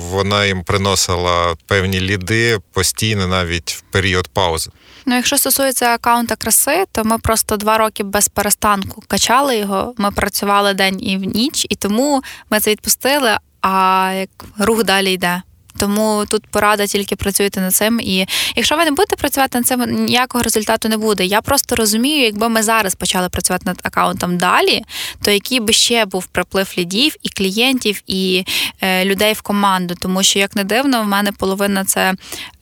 вона 0.10 0.46
їм 0.46 0.64
приносила 0.64 1.56
певні 1.68 2.00
ліди 2.00 2.60
постійно, 2.74 3.28
навіть 3.28 3.72
в 3.72 3.82
період 3.82 4.28
паузи. 4.28 4.72
Ну, 5.06 5.16
якщо 5.16 5.38
стосується 5.38 5.86
аккаунта 5.86 6.36
краси, 6.36 6.86
то 6.92 7.04
ми 7.04 7.18
просто 7.18 7.58
два 7.58 7.78
роки 7.78 8.04
без 8.04 8.28
перестанку 8.28 9.04
качали 9.08 9.58
його. 9.58 9.94
Ми 9.98 10.12
працювали 10.12 10.74
день 10.74 11.04
і 11.04 11.18
в 11.18 11.24
ніч, 11.24 11.66
і 11.70 11.76
тому 11.76 12.24
ми 12.50 12.60
це 12.60 12.72
відпустили. 12.72 13.38
А 13.62 14.12
як 14.16 14.30
рух 14.58 14.84
далі 14.84 15.14
йде. 15.14 15.42
Тому 15.78 16.26
тут 16.30 16.48
порада 16.48 16.88
тільки 16.88 17.16
працюйте 17.16 17.62
над 17.62 17.76
цим. 17.76 18.00
І 18.00 18.28
якщо 18.56 18.78
ви 18.78 18.86
не 18.86 18.92
будете 18.92 19.16
працювати 19.16 19.58
над 19.58 19.68
цим, 19.68 20.06
ніякого 20.06 20.44
результату 20.44 20.90
не 20.90 20.98
буде. 20.98 21.26
Я 21.26 21.42
просто 21.42 21.76
розумію, 21.76 22.24
якби 22.24 22.50
ми 22.50 22.64
зараз 22.64 22.96
почали 22.96 23.30
працювати 23.30 23.64
над 23.66 23.80
аккаунтом 23.84 24.38
далі, 24.38 24.82
то 25.22 25.32
який 25.32 25.60
би 25.60 25.74
ще 25.74 26.06
був 26.06 26.26
приплив 26.26 26.74
лідів 26.78 27.16
і 27.24 27.30
клієнтів, 27.30 28.02
і 28.08 28.46
е, 28.82 29.06
людей 29.06 29.34
в 29.34 29.42
команду. 29.42 29.96
Тому 30.00 30.24
що, 30.24 30.40
як 30.40 30.56
не 30.56 30.64
дивно, 30.64 31.02
в 31.02 31.08
мене 31.08 31.32
половина 31.32 31.86
це 31.86 32.14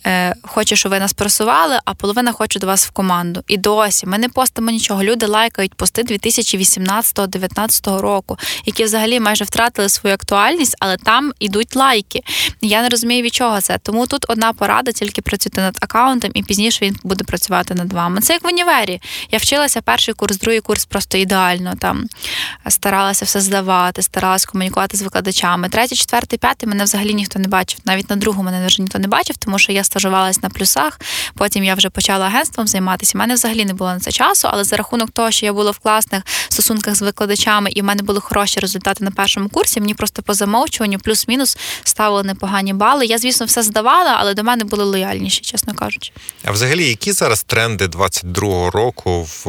е, 0.05 0.35
хоче, 0.43 0.75
щоб 0.75 0.91
ви 0.91 0.99
нас 0.99 1.13
просували, 1.13 1.79
а 1.85 1.93
половина 1.93 2.31
хоче 2.31 2.59
до 2.59 2.67
вас 2.67 2.87
в 2.87 2.91
команду. 2.91 3.43
І 3.47 3.57
досі 3.57 4.05
ми 4.05 4.17
не 4.17 4.29
постимо 4.29 4.71
нічого. 4.71 5.03
Люди 5.03 5.25
лайкають 5.25 5.73
пости 5.73 6.03
2018-2019 6.03 7.99
року, 7.99 8.37
які 8.65 8.83
взагалі 8.83 9.19
майже 9.19 9.43
втратили 9.43 9.89
свою 9.89 10.15
актуальність, 10.15 10.75
але 10.79 10.97
там 10.97 11.33
ідуть 11.39 11.75
лайки. 11.75 12.21
Я 12.61 12.81
не 12.81 12.89
розумію, 12.89 13.23
від 13.23 13.33
чого 13.33 13.61
це. 13.61 13.77
Тому 13.77 14.07
тут 14.07 14.25
одна 14.27 14.53
порада, 14.53 14.91
тільки 14.91 15.21
працюйте 15.21 15.61
над 15.61 15.77
аккаунтом, 15.81 16.31
і 16.33 16.43
пізніше 16.43 16.85
він 16.85 16.97
буде 17.03 17.23
працювати 17.23 17.75
над 17.75 17.93
вами. 17.93 18.21
Це 18.21 18.33
як 18.33 18.43
в 18.43 18.47
універі. 18.47 19.01
Я 19.31 19.37
вчилася 19.39 19.81
перший 19.81 20.13
курс, 20.13 20.37
другий 20.37 20.59
курс 20.59 20.85
просто 20.85 21.17
ідеально. 21.17 21.73
Там 21.79 22.05
старалася 22.67 23.25
все 23.25 23.41
здавати, 23.41 24.01
старалася 24.01 24.47
комунікувати 24.47 24.97
з 24.97 25.01
викладачами. 25.01 25.69
Третій, 25.69 25.95
четвертий, 25.95 26.39
п'ятий 26.39 26.69
мене 26.69 26.83
взагалі 26.83 27.13
ніхто 27.13 27.39
не 27.39 27.47
бачив. 27.47 27.79
Навіть 27.85 28.09
на 28.09 28.15
другу 28.15 28.43
мене 28.43 28.67
вже 28.67 28.81
ніхто 28.81 28.99
не 28.99 29.07
бачив, 29.07 29.37
тому 29.37 29.59
що 29.59 29.71
я 29.71 29.83
стажувалась 29.91 30.43
на 30.43 30.49
плюсах. 30.49 30.99
Потім 31.35 31.63
я 31.63 31.75
вже 31.75 31.89
почала 31.89 32.25
агентством 32.25 32.67
займатися. 32.67 33.11
У 33.15 33.17
мене 33.17 33.33
взагалі 33.33 33.65
не 33.65 33.73
було 33.73 33.93
на 33.93 33.99
це 33.99 34.11
часу, 34.11 34.47
але 34.51 34.63
за 34.63 34.75
рахунок 34.77 35.11
того, 35.11 35.31
що 35.31 35.45
я 35.45 35.53
була 35.53 35.71
в 35.71 35.79
класних 35.79 36.23
стосунках 36.49 36.95
з 36.95 37.01
викладачами, 37.01 37.69
і 37.71 37.81
в 37.81 37.83
мене 37.83 38.03
були 38.03 38.19
хороші 38.19 38.59
результати 38.59 39.03
на 39.03 39.11
першому 39.11 39.49
курсі. 39.49 39.79
Мені 39.79 39.93
просто 39.93 40.21
по 40.21 40.33
замовчуванню 40.33 40.99
плюс-мінус 40.99 41.57
ставили 41.83 42.23
непогані 42.23 42.73
бали. 42.73 43.05
Я, 43.05 43.17
звісно, 43.17 43.45
все 43.45 43.63
здавала, 43.63 44.15
але 44.19 44.33
до 44.33 44.43
мене 44.43 44.63
були 44.63 44.83
лояльніші, 44.83 45.41
чесно 45.41 45.73
кажучи. 45.73 46.11
А 46.45 46.51
взагалі, 46.51 46.87
які 46.87 47.11
зараз 47.11 47.43
тренди 47.43 47.85
22-го 47.85 48.71
року 48.71 49.21
в 49.23 49.43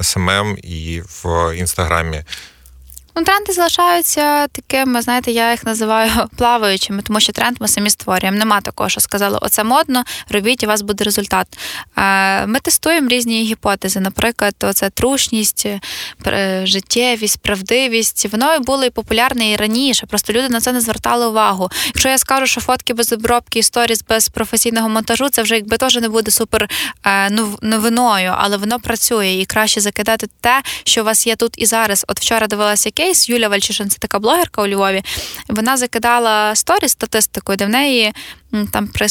SMM 0.00 0.28
е, 0.28 0.40
ем 0.40 0.48
ем 0.48 0.56
і 0.62 1.02
в 1.22 1.54
інстаграмі? 1.58 2.24
Ну, 3.18 3.24
тренди 3.24 3.52
залишаються 3.52 4.46
такими, 4.46 5.02
знаєте, 5.02 5.32
я 5.32 5.50
їх 5.50 5.64
називаю 5.64 6.10
плаваючими, 6.36 7.02
тому 7.02 7.20
що 7.20 7.32
тренд 7.32 7.56
ми 7.60 7.68
самі 7.68 7.90
створюємо. 7.90 8.38
Нема 8.38 8.60
такого, 8.60 8.88
що 8.88 9.00
сказали, 9.00 9.38
оце 9.42 9.64
модно, 9.64 10.04
робіть, 10.28 10.62
і 10.62 10.66
у 10.66 10.68
вас 10.68 10.82
буде 10.82 11.04
результат. 11.04 11.46
Ми 12.46 12.60
тестуємо 12.62 13.08
різні 13.08 13.44
гіпотези, 13.44 14.00
наприклад, 14.00 14.54
оце 14.60 14.90
трушність, 14.90 15.66
е, 16.26 16.60
життєвість, 16.64 17.40
правдивість. 17.40 18.26
Воно 18.32 18.60
було 18.60 18.84
і 18.84 18.90
популярне 18.90 19.50
і 19.50 19.56
раніше. 19.56 20.06
Просто 20.06 20.32
люди 20.32 20.48
на 20.48 20.60
це 20.60 20.72
не 20.72 20.80
звертали 20.80 21.26
увагу. 21.26 21.70
Якщо 21.86 22.08
я 22.08 22.18
скажу, 22.18 22.46
що 22.46 22.60
фотки 22.60 22.94
без 22.94 23.12
обробки, 23.12 23.58
історіс 23.58 24.04
без 24.08 24.28
професійного 24.28 24.88
монтажу, 24.88 25.28
це 25.28 25.42
вже 25.42 25.54
якби 25.54 25.76
теж 25.76 25.96
не 25.96 26.08
буде 26.08 26.30
супер 26.30 26.68
е, 27.04 27.30
новиною, 27.62 28.34
але 28.38 28.56
воно 28.56 28.80
працює 28.80 29.28
і 29.28 29.44
краще 29.44 29.80
закидати 29.80 30.26
те, 30.40 30.62
що 30.84 31.00
у 31.00 31.04
вас 31.04 31.26
є 31.26 31.36
тут 31.36 31.54
і 31.56 31.66
зараз. 31.66 32.04
От 32.08 32.20
вчора 32.20 32.46
дивилася 32.46 32.90
кейс, 32.90 33.07
кейс. 33.08 33.28
Юля 33.28 33.48
Вальчишин, 33.48 33.90
це 33.90 33.98
така 33.98 34.18
блогерка 34.18 34.62
у 34.62 34.66
Львові. 34.66 35.02
Вона 35.48 35.76
закидала 35.76 36.54
сторі 36.54 36.88
статистикою, 36.88 37.56
де 37.56 37.66
в 37.66 37.68
неї 37.68 38.12
там 38.72 38.88
при 38.88 39.06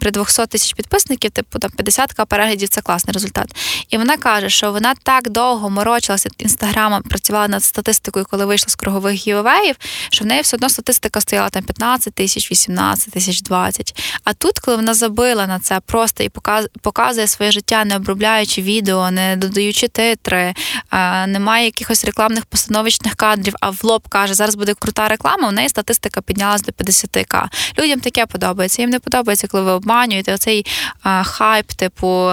при 0.00 0.10
200 0.10 0.46
тисяч 0.46 0.72
підписників, 0.72 1.30
типу 1.30 1.58
там 1.58 1.70
50к 1.70 2.26
переглядів 2.26 2.68
це 2.68 2.80
класний 2.80 3.14
результат. 3.14 3.56
І 3.90 3.98
вона 3.98 4.16
каже, 4.16 4.50
що 4.50 4.72
вона 4.72 4.94
так 5.02 5.30
довго 5.30 5.70
морочилася 5.70 6.28
інстаграмом, 6.38 7.02
працювала 7.02 7.48
над 7.48 7.64
статистикою, 7.64 8.26
коли 8.30 8.44
вийшла 8.44 8.68
з 8.68 8.74
кругових 8.74 9.14
гівеїв, 9.14 9.76
що 10.10 10.24
в 10.24 10.26
неї 10.26 10.42
все 10.42 10.56
одно 10.56 10.68
статистика 10.68 11.20
стояла 11.20 11.48
там 11.48 11.62
15 11.62 12.14
тисяч, 12.14 12.50
18 12.50 13.10
тисяч 13.10 13.42
20. 13.42 14.02
А 14.24 14.32
тут, 14.32 14.58
коли 14.58 14.76
вона 14.76 14.94
забила 14.94 15.46
на 15.46 15.60
це 15.60 15.80
просто 15.80 16.24
і 16.24 16.30
показує 16.80 17.26
своє 17.26 17.52
життя, 17.52 17.84
не 17.84 17.96
обробляючи 17.96 18.62
відео, 18.62 19.10
не 19.10 19.36
додаючи 19.36 19.88
титри, 19.88 20.54
немає 21.26 21.64
якихось 21.64 22.04
рекламних 22.04 22.46
постановочних 22.46 23.14
кадрів, 23.14 23.54
а 23.60 23.70
в 23.70 23.80
лоб 23.82 24.08
каже, 24.08 24.34
зараз 24.34 24.54
буде 24.54 24.74
крута 24.74 25.08
реклама. 25.08 25.48
У 25.48 25.52
неї 25.52 25.68
статистика 25.68 26.20
піднялась 26.20 26.62
до 26.62 26.72
50к. 26.72 27.44
Людям 27.78 28.00
таке 28.00 28.26
подобається. 28.26 28.82
Їм 28.82 28.90
не 28.90 28.98
подобається, 28.98 29.46
коли 29.46 29.62
ви 29.62 29.73
обманюєте 29.74 30.34
оцей 30.34 30.66
а, 31.02 31.22
хайп, 31.22 31.66
типу. 31.66 32.30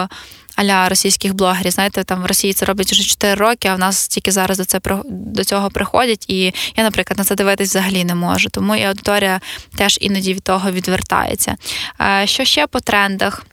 Аля 0.55 0.89
російських 0.89 1.33
блогерів, 1.33 1.71
знаєте, 1.71 2.03
там 2.03 2.21
в 2.21 2.25
Росії 2.25 2.53
це 2.53 2.65
роблять 2.65 2.91
вже 2.91 3.03
4 3.03 3.33
роки, 3.33 3.67
а 3.67 3.75
в 3.75 3.79
нас 3.79 4.07
тільки 4.07 4.31
зараз 4.31 4.57
до 4.57 4.65
це 4.65 4.79
до 5.09 5.43
цього 5.43 5.69
приходять. 5.69 6.25
І 6.27 6.43
я, 6.75 6.83
наприклад, 6.83 7.17
на 7.17 7.23
це 7.23 7.35
дивитись 7.35 7.69
взагалі 7.69 8.03
не 8.03 8.15
можу. 8.15 8.49
Тому 8.49 8.75
і 8.75 8.83
аудиторія 8.83 9.41
теж 9.75 9.97
іноді 10.01 10.33
від 10.33 10.43
того 10.43 10.71
відвертається. 10.71 11.55
Що 12.25 12.45
ще 12.45 12.67
по 12.67 12.79
трендах? 12.79 13.45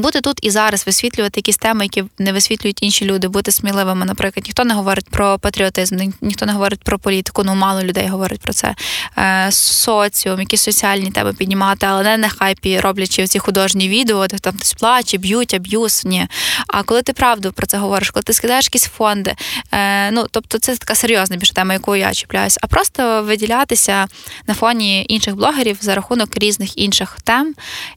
Бути 0.00 0.20
тут 0.20 0.38
і 0.42 0.50
зараз 0.50 0.86
висвітлювати 0.86 1.40
якісь 1.40 1.56
теми, 1.56 1.84
які 1.84 2.04
не 2.18 2.32
висвітлюють 2.32 2.82
інші 2.82 3.04
люди, 3.04 3.28
бути 3.28 3.52
сміливими. 3.52 4.06
Наприклад, 4.06 4.46
ніхто 4.46 4.64
не 4.64 4.74
говорить 4.74 5.08
про 5.10 5.38
патріотизм, 5.38 5.98
ніхто 6.20 6.46
не 6.46 6.52
говорить 6.52 6.82
про 6.82 6.98
політику. 6.98 7.44
Ну 7.44 7.54
мало 7.54 7.82
людей 7.82 8.08
говорить 8.08 8.40
про 8.40 8.52
це. 8.52 8.74
Е, 9.18 9.52
соціум, 9.52 10.40
якісь 10.40 10.62
соціальні 10.62 11.10
теми 11.10 11.32
піднімати, 11.32 11.86
але 11.86 12.02
не 12.02 12.16
на 12.16 12.28
хайпі, 12.28 12.80
роблячи 12.80 13.26
ці 13.26 13.38
художні 13.38 13.88
відео, 13.88 14.26
де 14.26 14.38
там 14.38 14.54
хтось 14.56 14.74
плаче, 14.74 15.18
б'ють, 15.18 15.54
аб'юз. 15.54 16.02
Ні. 16.04 16.26
А 16.66 16.82
коли 16.82 17.02
ти 17.02 17.12
правду 17.12 17.52
про 17.52 17.66
це 17.66 17.78
говориш, 17.78 18.10
коли 18.10 18.22
ти 18.22 18.32
скидаєш 18.32 18.64
якісь 18.64 18.84
фонди, 18.84 19.34
е, 19.72 20.10
ну 20.10 20.26
тобто 20.30 20.58
це 20.58 20.76
така 20.76 20.94
серйозна 20.94 21.36
більше 21.36 21.54
тема, 21.54 21.72
якою 21.72 22.00
я 22.00 22.12
чіпляюсь, 22.12 22.58
а 22.62 22.66
просто 22.66 23.22
виділятися 23.22 24.06
на 24.46 24.54
фоні 24.54 25.06
інших 25.08 25.36
блогерів 25.36 25.78
за 25.80 25.94
рахунок 25.94 26.36
різних 26.36 26.78
інших 26.78 27.16
тем, 27.24 27.54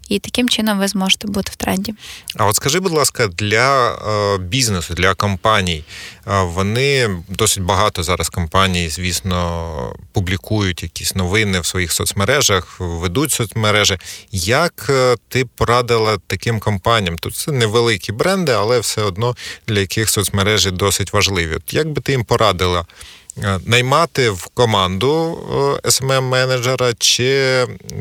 і 0.10 0.20
таким 0.20 0.50
чином 0.50 0.80
ви 0.80 0.88
зможете 0.88 1.28
бути 1.28 1.52
в 1.52 1.56
тренді. 1.56 1.85
Бренді. 1.86 2.02
А 2.36 2.46
от 2.46 2.56
скажи, 2.56 2.80
будь 2.80 2.92
ласка, 2.92 3.28
для 3.28 3.92
е, 3.92 4.38
бізнесу, 4.38 4.94
для 4.94 5.14
компаній, 5.14 5.84
е, 6.28 6.42
вони 6.42 7.24
досить 7.30 7.64
багато 7.64 8.04
зараз 8.04 8.30
компаній, 8.30 8.90
звісно, 8.90 9.96
публікують 10.12 10.84
якісь 10.84 11.16
новини 11.16 11.60
в 11.60 11.66
своїх 11.66 11.92
соцмережах, 11.92 12.80
ведуть 12.80 13.32
соцмережі. 13.32 13.98
Як 14.32 14.88
е, 14.90 15.16
ти 15.30 15.46
порадила 15.46 16.18
таким 16.28 16.60
компаніям? 16.60 17.18
Тут 17.18 17.36
це 17.36 17.52
невеликі 17.52 18.12
бренди, 18.12 18.52
але 18.52 18.80
все 18.80 19.02
одно 19.02 19.36
для 19.68 19.80
яких 19.80 20.10
соцмережі 20.10 20.72
досить 20.72 21.14
важливі. 21.14 21.56
От 21.56 21.74
Як 21.74 21.88
би 21.90 22.02
ти 22.02 22.12
їм 22.12 22.24
порадила? 22.24 22.86
Е, 23.44 23.60
наймати 23.66 24.30
в 24.30 24.48
команду 24.54 25.40
smm 25.84 26.22
менеджера 26.22 26.94
чи 26.98 27.26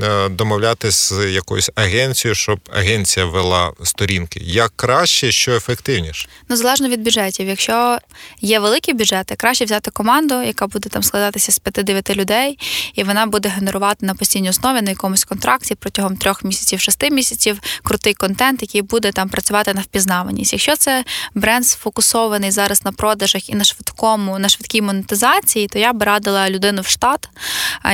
е, 0.02 0.28
домовлятися 0.28 1.14
з 1.14 1.32
якоюсь 1.32 1.70
агенцією, 1.74 2.34
щоб 2.34 2.60
агенція 2.72 3.26
вела 3.26 3.72
сторінки. 3.82 4.40
Як 4.42 4.72
краще, 4.76 5.32
що 5.32 5.52
ефективніше? 5.52 6.28
Ну 6.48 6.56
залежно 6.56 6.88
від 6.88 7.02
бюджетів. 7.02 7.48
Якщо 7.48 7.98
є 8.40 8.60
великі 8.60 8.92
бюджети, 8.92 9.36
краще 9.36 9.64
взяти 9.64 9.90
команду, 9.90 10.42
яка 10.42 10.66
буде 10.66 10.88
там 10.88 11.02
складатися 11.02 11.52
з 11.52 11.60
5-9 11.60 12.14
людей, 12.14 12.58
і 12.94 13.04
вона 13.04 13.26
буде 13.26 13.48
генерувати 13.48 14.06
на 14.06 14.14
постійній 14.14 14.50
основі 14.50 14.82
на 14.82 14.90
якомусь 14.90 15.24
контракті 15.24 15.74
протягом 15.74 16.16
трьох 16.16 16.44
місяців, 16.44 16.80
шести 16.80 17.10
місяців 17.10 17.60
крутий 17.82 18.14
контент, 18.14 18.62
який 18.62 18.82
буде 18.82 19.12
там 19.12 19.28
працювати 19.28 19.74
на 19.74 19.80
впізнаваність. 19.80 20.52
Якщо 20.52 20.76
це 20.76 21.04
бренд 21.34 21.66
сфокусований 21.66 22.50
зараз 22.50 22.84
на 22.84 22.92
продажах 22.92 23.50
і 23.50 23.54
на 23.54 23.64
швидкому, 23.64 24.38
на 24.38 24.48
швидкій 24.48 24.82
монетизації, 24.82 25.23
організації, 25.24 25.68
то 25.68 25.78
я 25.78 25.92
б 25.92 26.02
радила 26.02 26.50
людину 26.50 26.82
в 26.82 26.86
штат, 26.86 27.28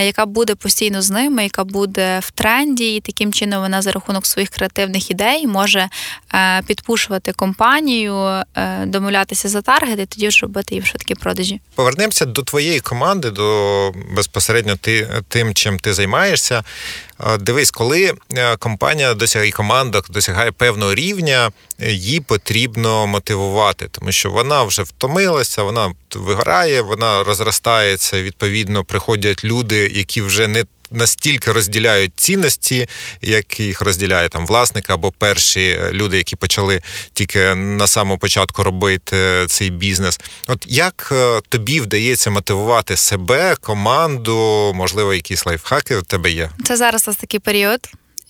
яка 0.01 0.27
буде 0.27 0.55
постійно 0.55 1.03
з 1.03 1.11
ними, 1.11 1.43
яка 1.43 1.65
буде 1.65 2.19
в 2.23 2.31
тренді, 2.31 2.97
і 2.97 3.01
таким 3.01 3.33
чином 3.33 3.61
вона 3.61 3.83
за 3.83 3.93
рахунок 3.93 4.27
своїх 4.27 4.51
креативних 4.51 5.11
ідей 5.11 5.47
може 5.47 5.89
е, 6.35 6.63
підпушувати 6.67 7.33
компанію, 7.33 8.15
е, 8.57 8.87
домовлятися 8.87 9.49
за 9.49 9.63
таргети, 9.63 10.07
тоді 10.07 10.31
ж 10.31 10.39
робити 10.43 10.75
їм 10.75 10.85
швидкі 10.85 11.15
продажі. 11.15 11.61
Повернемося 11.75 12.25
до 12.25 12.43
твоєї 12.43 12.81
команди, 12.81 13.31
до 13.31 13.93
безпосередньо 14.17 14.77
ти 14.77 15.09
тим, 15.29 15.55
чим 15.55 15.79
ти 15.79 15.93
займаєшся. 15.93 16.65
Дивись, 17.41 17.71
коли 17.71 18.15
е, 18.35 18.57
компанія 18.57 19.15
досягає 19.15 19.51
команда 19.51 20.03
досягає 20.11 20.53
певного 20.53 20.95
рівня, 20.95 21.51
її 21.79 22.21
потрібно 22.21 23.07
мотивувати, 23.07 23.89
тому 23.91 24.13
що 24.13 24.31
вона 24.31 24.63
вже 24.63 24.83
втомилася, 24.83 25.63
вона 25.63 25.93
вигорає, 26.15 26.83
вона 26.83 27.25
розростається. 27.25 28.23
Відповідно, 28.23 28.85
приходять 28.85 29.45
люди, 29.45 29.93
які 29.95 30.23
вже 30.23 30.49
не 30.49 30.65
настільки 30.91 31.53
розділяють 31.53 32.13
цінності, 32.17 32.89
як 33.23 33.61
їх 33.61 33.81
розділяє 33.81 34.29
там 34.29 34.47
власник 34.47 34.91
або 34.91 35.13
перші 35.13 35.81
люди, 35.93 36.17
які 36.17 36.37
почали 36.37 36.83
тільки 37.13 37.55
на 37.55 37.87
самому 37.87 38.19
початку 38.19 38.63
робити 38.63 39.45
цей 39.49 39.71
бізнес. 39.71 40.21
От 40.47 40.65
як 40.69 41.09
е, 41.13 41.41
тобі 41.49 41.81
вдається 41.81 42.31
мотивувати 42.31 42.97
себе, 42.97 43.57
команду, 43.61 44.73
можливо, 44.75 45.15
якісь 45.15 45.47
лайфхаки 45.47 45.97
у 45.97 46.03
тебе 46.03 46.31
є? 46.31 46.51
Це 46.65 46.77
зараз 46.77 47.05
у 47.09 47.11
нас 47.11 47.17
такий 47.17 47.41
період. 47.41 47.81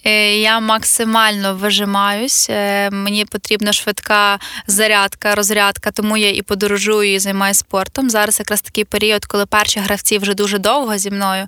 Е, 0.04 0.40
я 0.40 0.60
максимально 0.60 1.54
вижимаюсь. 1.54 2.46
Е, 2.50 2.90
мені 2.90 3.24
потрібна 3.24 3.72
швидка 3.72 4.38
зарядка, 4.66 5.34
розрядка, 5.34 5.90
тому 5.90 6.16
я 6.16 6.30
і 6.30 6.42
подорожую, 6.42 7.14
і 7.14 7.18
займаюся 7.18 7.60
спортом. 7.60 8.10
Зараз 8.10 8.38
якраз 8.38 8.62
такий 8.62 8.84
період, 8.84 9.24
коли 9.24 9.46
перші 9.46 9.80
гравці 9.80 10.18
вже 10.18 10.34
дуже 10.34 10.58
довго 10.58 10.98
зі 10.98 11.10
мною, 11.10 11.46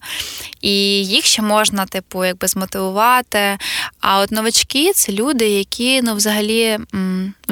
і 0.60 0.70
їх 1.04 1.24
ще 1.24 1.42
можна, 1.42 1.86
типу, 1.86 2.24
якби 2.24 2.48
змотивувати. 2.48 3.58
А 4.00 4.20
от 4.20 4.30
новачки 4.30 4.92
це 4.94 5.12
люди, 5.12 5.48
які 5.48 6.02
ну, 6.02 6.14
взагалі 6.14 6.78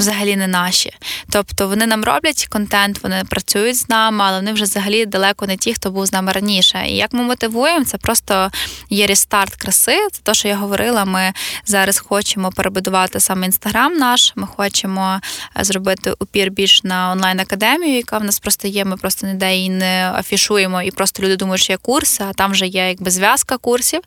взагалі 0.00 0.36
не 0.36 0.46
наші. 0.46 0.92
Тобто 1.30 1.68
вони 1.68 1.86
нам 1.86 2.04
роблять 2.04 2.46
контент, 2.50 3.02
вони 3.02 3.24
працюють 3.30 3.76
з 3.76 3.88
нами, 3.88 4.24
але 4.26 4.36
вони 4.36 4.52
вже 4.52 4.64
взагалі 4.64 5.06
далеко 5.06 5.46
не 5.46 5.56
ті, 5.56 5.74
хто 5.74 5.90
був 5.90 6.06
з 6.06 6.12
нами 6.12 6.32
раніше. 6.32 6.84
І 6.88 6.96
як 6.96 7.12
ми 7.12 7.22
мотивуємо, 7.22 7.84
це 7.84 7.98
просто 7.98 8.50
є 8.90 9.06
рестарт 9.06 9.54
краси. 9.54 10.08
Це 10.12 10.20
те, 10.22 10.34
що 10.34 10.48
я 10.48 10.56
говорила. 10.56 11.04
Ми 11.04 11.32
зараз 11.64 11.98
хочемо 11.98 12.50
перебудувати 12.50 13.20
саме 13.20 13.46
інстаграм 13.46 13.94
наш. 13.94 14.32
Ми 14.36 14.46
хочемо 14.46 15.20
е, 15.56 15.64
зробити 15.64 16.14
упір 16.18 16.50
більш 16.50 16.84
на 16.84 17.12
онлайн-академію, 17.12 17.96
яка 17.96 18.18
в 18.18 18.24
нас 18.24 18.38
просто 18.38 18.68
є. 18.68 18.84
Ми 18.84 18.96
просто 18.96 19.26
ніде 19.26 19.54
її 19.54 19.70
не 19.70 20.12
афішуємо, 20.16 20.82
і 20.82 20.90
просто 20.90 21.22
люди 21.22 21.36
думають, 21.36 21.62
що 21.62 21.72
є 21.72 21.76
курси, 21.76 22.24
а 22.30 22.32
там 22.32 22.52
вже 22.52 22.66
є 22.66 22.88
якби 22.88 23.10
зв'язка 23.10 23.56
курсів. 23.56 24.00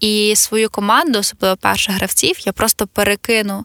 І 0.00 0.34
свою 0.36 0.70
команду, 0.70 1.18
особливо 1.18 1.56
перших 1.56 1.94
гравців, 1.94 2.36
я 2.46 2.52
просто 2.52 2.86
перекину 2.86 3.64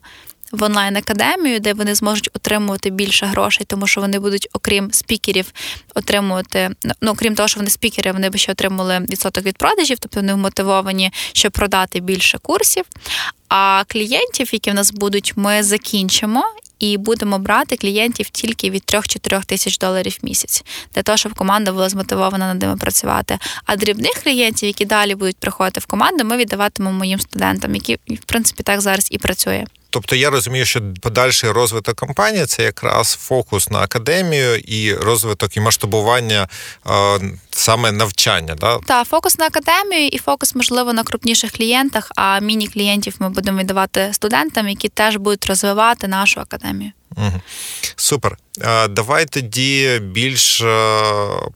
в 0.52 0.64
онлайн-академію, 0.64 1.60
де 1.60 1.74
вони 1.74 1.96
зможуть 1.96 2.30
отримувати 2.34 2.90
більше 2.90 3.26
грошей, 3.26 3.66
тому 3.70 3.88
що 3.88 4.02
вони 4.02 4.20
будуть, 4.20 4.48
окрім 4.54 4.92
спікерів, 4.92 5.52
отримувати. 5.96 6.70
Ну, 7.02 7.12
окрім 7.12 7.36
того, 7.36 7.48
що 7.48 7.60
вони 7.60 7.70
спікери, 7.70 8.12
вони 8.12 8.30
би 8.30 8.38
ще 8.38 8.52
отримали 8.52 9.00
відсоток 9.00 9.44
від 9.44 9.58
продажів, 9.58 9.98
тобто 10.00 10.20
вони 10.20 10.34
вмотивовані, 10.34 11.12
щоб 11.34 11.52
продати 11.52 12.00
більше 12.00 12.38
курсів. 12.38 12.86
А 13.50 13.84
клієнтів, 13.88 14.54
які 14.54 14.72
в 14.72 14.74
нас 14.74 14.92
будуть, 14.92 15.34
ми 15.36 15.64
закінчимо. 15.64 16.44
І 16.80 16.98
будемо 16.98 17.40
брати 17.40 17.78
клієнтів 17.78 18.30
тільки 18.30 18.70
від 18.70 18.84
3-4 18.84 19.46
тисяч 19.46 19.78
доларів 19.78 20.18
в 20.22 20.26
місяць, 20.26 20.64
для 20.96 21.04
того, 21.04 21.18
щоб 21.18 21.34
команда 21.34 21.72
була 21.72 21.90
змотивована 21.90 22.54
над 22.54 22.62
ними 22.62 22.78
працювати. 22.78 23.40
А 23.66 23.76
дрібних 23.76 24.14
клієнтів, 24.24 24.68
які 24.68 24.86
далі 24.86 25.16
будуть 25.16 25.38
приходити 25.38 25.80
в 25.80 25.86
команду, 25.86 26.24
ми 26.24 26.38
віддаватимемо 26.38 26.98
моїм 26.98 27.20
студентам, 27.20 27.76
які 27.76 27.96
в 27.96 28.26
принципі 28.26 28.64
так 28.64 28.82
зараз 28.82 29.08
і 29.12 29.18
працює. 29.18 29.66
Тобто 29.90 30.16
я 30.16 30.30
розумію, 30.30 30.66
що 30.66 30.82
подальший 31.02 31.52
розвиток 31.52 31.96
компанії 31.96 32.46
це 32.46 32.64
якраз 32.64 33.14
фокус 33.14 33.70
на 33.70 33.80
академію 33.80 34.56
і 34.56 34.94
розвиток 34.94 35.58
і 35.58 35.60
масштабування 35.60 36.48
е, 36.88 37.20
саме 37.52 37.92
навчання. 37.92 38.56
Да? 38.56 38.80
Так, 38.80 39.08
фокус 39.08 39.38
на 39.38 39.46
академію 39.46 40.08
і 40.08 40.18
фокус, 40.18 40.56
можливо, 40.56 40.94
на 40.94 41.04
крупніших 41.04 41.52
клієнтах. 41.52 42.12
А 42.16 42.40
міні-клієнтів 42.40 43.16
ми 43.20 43.30
будемо 43.30 43.60
віддавати 43.60 44.10
студентам, 44.14 44.70
які 44.70 44.90
теж 44.90 45.16
будуть 45.16 45.46
розвивати 45.46 46.08
нашу 46.08 46.40
академію. 46.40 46.92
Угу. 47.18 47.42
Супер. 47.96 48.38
Давай 48.90 49.26
тоді 49.26 50.02
більш 50.04 50.64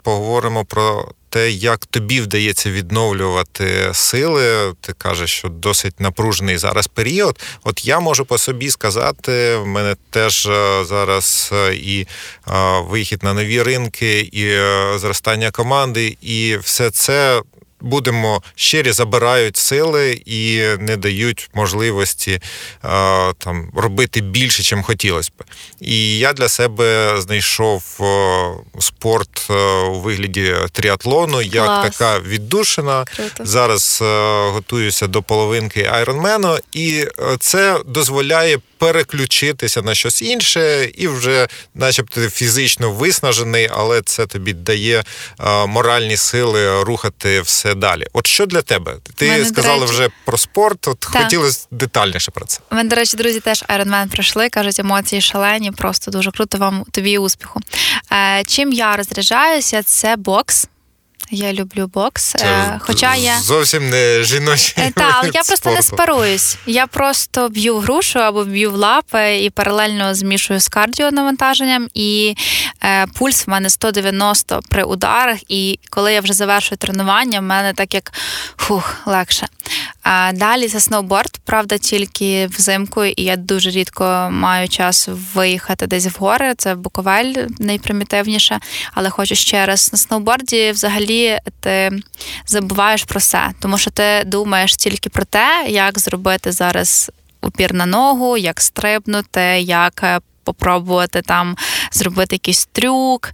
поговоримо 0.03 0.65
про 0.65 1.11
те, 1.31 1.51
як 1.51 1.85
тобі 1.85 2.21
вдається 2.21 2.71
відновлювати 2.71 3.89
сили. 3.93 4.73
Ти 4.81 4.93
кажеш, 4.93 5.31
що 5.31 5.49
досить 5.49 5.99
напружений 5.99 6.57
зараз 6.57 6.87
період. 6.87 7.39
От 7.63 7.85
я 7.85 7.99
можу 7.99 8.25
по 8.25 8.37
собі 8.37 8.69
сказати, 8.69 9.55
в 9.55 9.67
мене 9.67 9.95
теж 10.09 10.49
зараз 10.83 11.53
і 11.73 12.07
вихід 12.81 13.23
на 13.23 13.33
нові 13.33 13.63
ринки, 13.63 14.19
і 14.19 14.57
зростання 14.99 15.51
команди, 15.51 16.17
і 16.21 16.57
все 16.57 16.91
це 16.91 17.41
будемо 17.81 18.41
щирі, 18.55 18.91
забирають 18.91 19.57
сили 19.57 20.21
і 20.25 20.61
не 20.79 20.97
дають 20.97 21.49
можливості 21.53 22.39
там 23.37 23.69
робити 23.75 24.21
більше, 24.21 24.63
чим 24.63 24.83
хотілося 24.83 25.31
б. 25.39 25.43
І 25.81 26.17
я 26.17 26.33
для 26.33 26.49
себе 26.49 27.15
знайшов 27.21 27.83
спорт 28.79 29.49
у 29.89 29.99
вигляді 29.99 30.55
тріатлону, 30.71 31.41
як 31.41 31.65
Клас. 31.65 31.89
така 31.89 32.19
віддушина. 32.19 33.05
Круто. 33.15 33.45
Зараз 33.45 33.99
готуюся 34.53 35.07
до 35.07 35.21
половинки 35.21 35.83
айронмену, 35.91 36.57
і 36.73 37.05
це 37.39 37.79
дозволяє 37.85 38.59
переключитися 38.81 39.81
на 39.81 39.95
щось 39.95 40.21
інше, 40.21 40.89
і 40.95 41.07
вже, 41.07 41.47
начебто, 41.75 42.29
фізично 42.29 42.91
виснажений, 42.91 43.69
але 43.71 44.01
це 44.01 44.25
тобі 44.25 44.53
дає 44.53 45.03
моральні 45.67 46.17
сили 46.17 46.83
рухати 46.83 47.41
все 47.41 47.75
далі. 47.75 48.07
От 48.13 48.27
що 48.27 48.45
для 48.45 48.61
тебе? 48.61 48.95
Ти 49.15 49.27
Мене, 49.29 49.45
сказала 49.45 49.79
речі... 49.79 49.93
вже 49.93 50.09
про 50.25 50.37
спорт. 50.37 50.87
От 50.87 50.99
так. 50.99 51.23
хотілося 51.23 51.67
детальніше 51.71 52.31
про 52.31 52.45
це. 52.45 52.59
У 52.71 52.75
мене, 52.75 52.89
до 52.89 52.95
речі, 52.95 53.17
друзі, 53.17 53.39
теж 53.39 53.63
Ironman 53.63 54.11
пройшли. 54.11 54.49
кажуть, 54.49 54.79
емоції 54.79 55.21
шалені, 55.21 55.71
просто 55.71 56.11
дуже 56.11 56.31
круто 56.31 56.57
вам 56.57 56.85
тобі 56.91 57.17
успіху. 57.17 57.59
Е, 58.11 58.43
чим 58.47 58.73
я 58.73 58.95
розряджаюся, 58.95 59.83
це 59.83 60.15
бокс. 60.15 60.67
Я 61.31 61.53
люблю 61.53 61.87
бокс. 61.87 62.23
Це 62.23 62.45
е, 62.45 62.79
Хоча 62.81 63.15
я 63.15 63.39
зовсім 63.39 63.89
не 63.89 64.23
жіночий. 64.23 64.83
Е, 64.83 64.91
так, 64.95 65.25
я 65.25 65.31
просто 65.31 65.55
спорту. 65.55 65.75
не 65.75 65.81
спаруюсь. 65.81 66.57
Я 66.65 66.87
просто 66.87 67.49
б'ю 67.49 67.75
в 67.75 67.81
грушу 67.81 68.19
або 68.19 68.43
б'ю 68.43 68.71
в 68.71 68.75
лапи 68.75 69.37
і 69.37 69.49
паралельно 69.49 70.15
змішую 70.15 70.59
з 70.59 70.67
кардіонавантаженням. 70.67 71.87
І 71.93 72.35
е, 72.83 73.07
пульс 73.07 73.47
в 73.47 73.49
мене 73.49 73.69
190 73.69 74.59
при 74.69 74.83
ударах. 74.83 75.37
І 75.47 75.79
коли 75.89 76.13
я 76.13 76.21
вже 76.21 76.33
завершую 76.33 76.77
тренування, 76.77 77.39
в 77.39 77.43
мене 77.43 77.73
так 77.73 77.93
як 77.93 78.13
фух, 78.57 78.95
легше. 79.05 79.47
А 80.03 80.31
Далі 80.33 80.67
це 80.67 80.79
сноуборд, 80.79 81.37
правда, 81.45 81.77
тільки 81.77 82.47
взимку, 82.47 83.03
і 83.03 83.23
я 83.23 83.35
дуже 83.35 83.69
рідко 83.69 84.29
маю 84.31 84.69
час 84.69 85.09
виїхати 85.33 85.87
десь 85.87 86.05
в 86.05 86.15
гори. 86.19 86.53
Це 86.57 86.75
Буковель 86.75 87.33
найпримітивніше, 87.59 88.59
але 88.93 89.09
хочу 89.09 89.35
ще 89.35 89.65
раз 89.65 89.89
на 89.93 89.97
сноуборді 89.99 90.71
взагалі 90.71 91.37
ти 91.59 91.91
забуваєш 92.45 93.03
про 93.03 93.19
все, 93.19 93.51
тому 93.59 93.77
що 93.77 93.91
ти 93.91 94.23
думаєш 94.25 94.75
тільки 94.75 95.09
про 95.09 95.25
те, 95.25 95.65
як 95.69 95.99
зробити 95.99 96.51
зараз 96.51 97.11
упір 97.41 97.73
на 97.73 97.85
ногу, 97.85 98.37
як 98.37 98.61
стрибнути, 98.61 99.41
як 99.61 100.01
е, 100.03 100.19
попробувати 100.43 101.21
там 101.21 101.57
зробити 101.91 102.35
якийсь 102.35 102.65
трюк, 102.71 103.31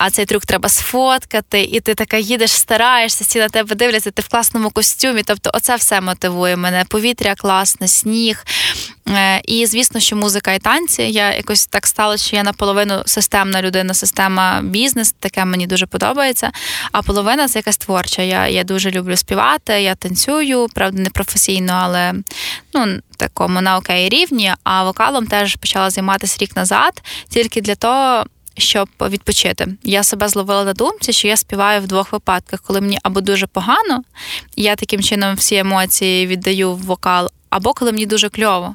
а 0.00 0.10
цей 0.10 0.24
трюк 0.24 0.46
треба 0.46 0.68
сфоткати, 0.68 1.62
і 1.62 1.80
ти 1.80 1.94
така 1.94 2.16
їдеш, 2.16 2.52
стараєшся, 2.52 3.24
всі 3.24 3.38
на 3.38 3.48
тебе 3.48 3.74
дивляться, 3.74 4.10
ти 4.10 4.22
в 4.22 4.28
класному 4.28 4.70
костюмі. 4.70 5.22
Тобто, 5.22 5.50
оце 5.54 5.76
все 5.76 6.00
мотивує 6.00 6.56
мене. 6.56 6.84
Повітря 6.88 7.34
класне, 7.34 7.88
сніг. 7.88 8.44
Е, 9.08 9.40
і 9.44 9.66
звісно, 9.66 10.00
що 10.00 10.16
музика 10.16 10.52
і 10.52 10.58
танці. 10.58 11.02
Я 11.02 11.34
якось 11.34 11.66
так 11.66 11.86
сталося, 11.86 12.26
що 12.26 12.36
я 12.36 12.42
наполовину 12.42 13.02
системна 13.06 13.62
людина, 13.62 13.94
система 13.94 14.60
бізнес, 14.62 15.12
таке 15.12 15.44
мені 15.44 15.66
дуже 15.66 15.86
подобається. 15.86 16.50
А 16.92 17.02
половина 17.02 17.48
це 17.48 17.58
якась 17.58 17.76
творча. 17.76 18.22
Я 18.22 18.48
я 18.48 18.64
дуже 18.64 18.90
люблю 18.90 19.16
співати, 19.16 19.82
я 19.82 19.94
танцюю, 19.94 20.66
правда, 20.74 21.02
не 21.02 21.10
професійно, 21.10 21.72
але 21.72 22.14
ну, 22.74 22.98
такому 23.18 23.60
на 23.60 23.76
окей 23.76 24.08
рівні. 24.08 24.52
А 24.64 24.84
вокалом 24.84 25.26
теж 25.26 25.56
почала 25.56 25.90
займатися 25.90 26.36
рік 26.40 26.56
назад, 26.56 27.02
тільки 27.28 27.60
для 27.60 27.74
того. 27.74 28.24
Щоб 28.60 28.88
відпочити, 29.00 29.68
я 29.82 30.02
себе 30.02 30.28
зловила 30.28 30.64
на 30.64 30.72
думці, 30.72 31.12
що 31.12 31.28
я 31.28 31.36
співаю 31.36 31.80
в 31.80 31.86
двох 31.86 32.12
випадках, 32.12 32.60
коли 32.60 32.80
мені 32.80 32.98
або 33.02 33.20
дуже 33.20 33.46
погано, 33.46 34.02
я 34.56 34.76
таким 34.76 35.02
чином 35.02 35.34
всі 35.34 35.56
емоції 35.56 36.26
віддаю 36.26 36.72
в 36.72 36.78
вокал, 36.78 37.30
або 37.50 37.72
коли 37.72 37.92
мені 37.92 38.06
дуже 38.06 38.28
кльово. 38.28 38.74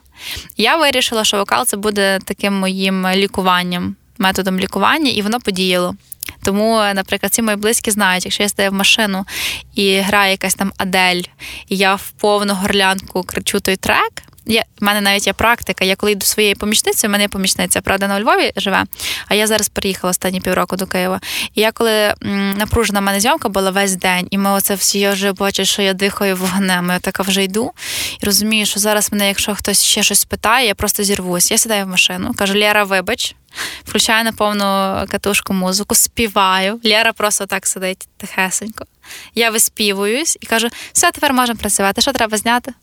Я 0.57 0.77
вирішила, 0.77 1.23
що 1.23 1.37
вокал 1.37 1.65
це 1.65 1.77
буде 1.77 2.19
таким 2.25 2.53
моїм 2.59 3.07
лікуванням, 3.07 3.95
методом 4.17 4.59
лікування, 4.59 5.11
і 5.11 5.21
воно 5.21 5.39
подіяло. 5.39 5.95
Тому, 6.43 6.77
наприклад, 6.93 7.33
ці 7.33 7.41
мої 7.41 7.57
близькі 7.57 7.91
знають, 7.91 8.25
якщо 8.25 8.43
я 8.43 8.49
стаю 8.49 8.71
в 8.71 8.73
машину 8.73 9.25
і 9.75 9.97
грає 9.97 10.31
якась 10.31 10.55
там 10.55 10.73
Адель, 10.77 11.21
і 11.67 11.77
я 11.77 11.95
в 11.95 12.11
повну 12.11 12.53
горлянку 12.53 13.23
кричу 13.23 13.59
той 13.59 13.75
трек. 13.75 14.23
Я, 14.45 14.63
в 14.79 14.83
мене 14.83 15.01
навіть 15.01 15.27
є 15.27 15.33
практика. 15.33 15.85
Я 15.85 15.95
коли 15.95 16.11
йду 16.11 16.25
своєю 16.25 16.55
помічницею, 16.55 17.09
в 17.09 17.11
мене 17.11 17.23
є 17.23 17.27
помічниця, 17.27 17.81
правда, 17.81 18.07
на 18.07 18.21
Львові 18.21 18.51
живе, 18.55 18.83
а 19.27 19.35
я 19.35 19.47
зараз 19.47 19.69
приїхала 19.69 20.11
останні 20.11 20.41
півроку 20.41 20.75
до 20.75 20.87
Києва. 20.87 21.21
І 21.55 21.61
я 21.61 21.71
коли 21.71 22.13
напружена 22.55 22.99
в 22.99 23.03
мене 23.03 23.19
зйомка 23.19 23.49
була 23.49 23.71
весь 23.71 23.95
день, 23.95 24.27
і 24.31 24.37
ми 24.37 24.51
оце 24.51 24.75
всі 24.75 24.99
я 24.99 25.11
вже 25.11 25.33
бачу, 25.33 25.65
що 25.65 25.81
я 25.81 25.93
дихаю 25.93 26.35
вогнем. 26.35 26.89
Я 26.89 26.99
така 26.99 27.23
вже 27.23 27.43
йду 27.43 27.71
і 28.21 28.25
розумію, 28.25 28.65
що 28.65 28.79
зараз 28.79 29.11
мене, 29.11 29.27
якщо 29.27 29.55
хтось 29.55 29.83
ще 29.83 30.03
щось 30.03 30.25
питає, 30.25 30.67
я 30.67 30.75
просто 30.75 31.03
зірвусь. 31.03 31.51
Я 31.51 31.57
сідаю 31.57 31.85
в 31.85 31.87
машину, 31.87 32.33
кажу, 32.37 32.59
Лєра, 32.59 32.83
вибач. 32.83 33.35
Включаю 33.85 34.23
на 34.23 34.31
повну 34.31 34.63
катушку 35.09 35.53
музику, 35.53 35.95
співаю. 35.95 36.79
Лєра 36.85 37.13
просто 37.13 37.45
так 37.45 37.67
сидить 37.67 38.07
тихесенько. 38.17 38.85
Я 39.35 39.49
виспівуюсь 39.49 40.37
і 40.41 40.45
кажу, 40.45 40.67
все, 40.93 41.11
тепер 41.11 41.33
можемо 41.33 41.59
працювати. 41.59 42.01
Що 42.01 42.11
треба 42.11 42.37
зняти? 42.37 42.73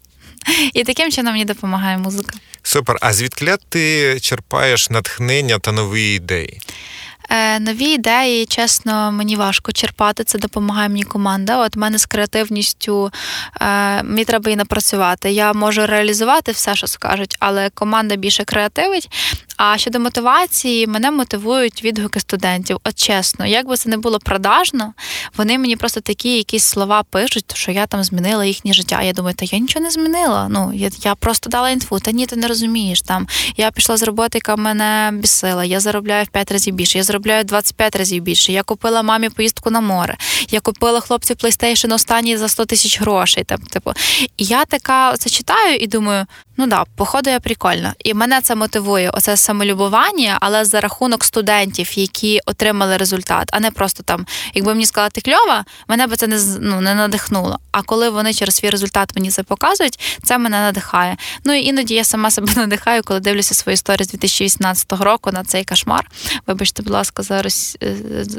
І 0.74 0.84
таким 0.84 1.10
чином 1.10 1.32
мені 1.32 1.44
допомагає 1.44 1.98
музика. 1.98 2.38
Супер. 2.62 2.96
А 3.00 3.12
звідки 3.12 3.56
ти 3.68 4.18
черпаєш 4.20 4.90
натхнення 4.90 5.58
та 5.58 5.72
нові 5.72 6.14
ідеї? 6.14 6.60
Е, 7.30 7.60
нові 7.60 7.84
ідеї, 7.84 8.46
чесно, 8.46 9.12
мені 9.12 9.36
важко 9.36 9.72
черпати. 9.72 10.24
Це 10.24 10.38
допомагає 10.38 10.88
мені 10.88 11.02
команда. 11.02 11.58
От 11.58 11.76
мене 11.76 11.98
з 11.98 12.06
креативністю 12.06 13.10
е, 13.60 14.02
мені 14.02 14.24
треба 14.24 14.50
і 14.50 14.56
напрацювати. 14.56 15.32
Я 15.32 15.52
можу 15.52 15.86
реалізувати 15.86 16.52
все, 16.52 16.76
що 16.76 16.86
скажуть, 16.86 17.36
але 17.40 17.70
команда 17.70 18.16
більше 18.16 18.44
креативить. 18.44 19.08
А 19.56 19.78
щодо 19.78 20.00
мотивації, 20.00 20.86
мене 20.86 21.10
мотивують 21.10 21.84
відгуки 21.84 22.20
студентів. 22.20 22.78
От 22.84 22.94
чесно, 22.94 23.46
як 23.46 23.68
би 23.68 23.76
це 23.76 23.88
не 23.88 23.96
було 23.96 24.18
продажно, 24.18 24.92
вони 25.36 25.58
мені 25.58 25.76
просто 25.76 26.00
такі 26.00 26.36
якісь 26.36 26.64
слова 26.64 27.02
пишуть, 27.02 27.44
що 27.54 27.72
я 27.72 27.86
там 27.86 28.04
змінила 28.04 28.44
їхнє 28.44 28.72
життя. 28.72 29.02
Я 29.02 29.12
думаю, 29.12 29.34
та 29.34 29.46
я 29.48 29.58
нічого 29.58 29.84
не 29.84 29.90
змінила. 29.90 30.48
Ну 30.50 30.72
я 30.74 30.90
я 31.02 31.14
просто 31.14 31.50
дала 31.50 31.70
інфу. 31.70 32.00
Та 32.00 32.10
ні, 32.10 32.26
ти 32.26 32.36
не 32.36 32.48
розумієш. 32.48 33.02
Там 33.02 33.28
я 33.56 33.70
пішла 33.70 33.96
з 33.96 34.02
роботи, 34.02 34.38
яка 34.38 34.56
мене 34.56 35.10
бісила. 35.12 35.64
Я 35.64 35.80
заробляю 35.80 36.24
в 36.24 36.28
5 36.28 36.52
разів 36.52 36.74
більше. 36.74 36.98
Я 36.98 37.04
заробляю 37.20 37.44
25 37.44 37.96
разів 37.96 38.22
більше. 38.22 38.52
Я 38.52 38.62
купила 38.62 39.02
мамі 39.02 39.28
поїздку 39.28 39.70
на 39.70 39.80
море. 39.80 40.16
Я 40.50 40.60
купила 40.60 41.00
хлопцю 41.00 41.34
PlayStation 41.34 41.94
останній 41.94 42.36
за 42.36 42.48
100 42.48 42.64
тисяч 42.64 43.00
грошей. 43.00 43.44
Там, 43.44 43.58
типу, 43.58 43.92
і 44.36 44.44
я 44.44 44.64
така 44.64 45.16
це 45.16 45.30
читаю 45.30 45.76
і 45.76 45.86
думаю, 45.86 46.26
ну 46.60 46.66
да, 46.66 46.84
походу 46.96 47.30
я 47.30 47.40
прикольна. 47.40 47.94
І 47.98 48.14
мене 48.14 48.40
це 48.40 48.54
мотивує. 48.54 49.10
Оце 49.10 49.36
самолюбування, 49.36 50.38
але 50.40 50.64
за 50.64 50.80
рахунок 50.80 51.24
студентів, 51.24 51.98
які 51.98 52.40
отримали 52.46 52.96
результат, 52.96 53.48
а 53.52 53.60
не 53.60 53.70
просто 53.70 54.02
там, 54.02 54.26
якби 54.54 54.72
мені 54.72 54.86
сказала, 54.86 55.10
ти 55.10 55.20
кльова, 55.20 55.64
мене 55.88 56.06
би 56.06 56.16
це 56.16 56.26
не 56.26 56.38
ну, 56.60 56.80
не 56.80 56.94
надихнуло. 56.94 57.58
А 57.72 57.82
коли 57.82 58.10
вони 58.10 58.34
через 58.34 58.54
свій 58.54 58.70
результат 58.70 59.12
мені 59.16 59.30
це 59.30 59.42
показують, 59.42 60.18
це 60.24 60.38
мене 60.38 60.60
надихає. 60.60 61.16
Ну 61.44 61.52
і 61.52 61.64
іноді 61.64 61.94
я 61.94 62.04
сама 62.04 62.30
себе 62.30 62.52
надихаю, 62.56 63.02
коли 63.02 63.20
дивлюся 63.20 63.54
свої 63.54 63.74
історії 63.74 64.04
з 64.04 64.08
2018 64.08 64.92
року 64.92 65.32
на 65.32 65.44
цей 65.44 65.64
кошмар. 65.64 66.10
Вибачте, 66.46 66.82
будь 66.82 66.92
ласка, 66.92 67.09
за 67.18 67.42
рос... 67.42 67.76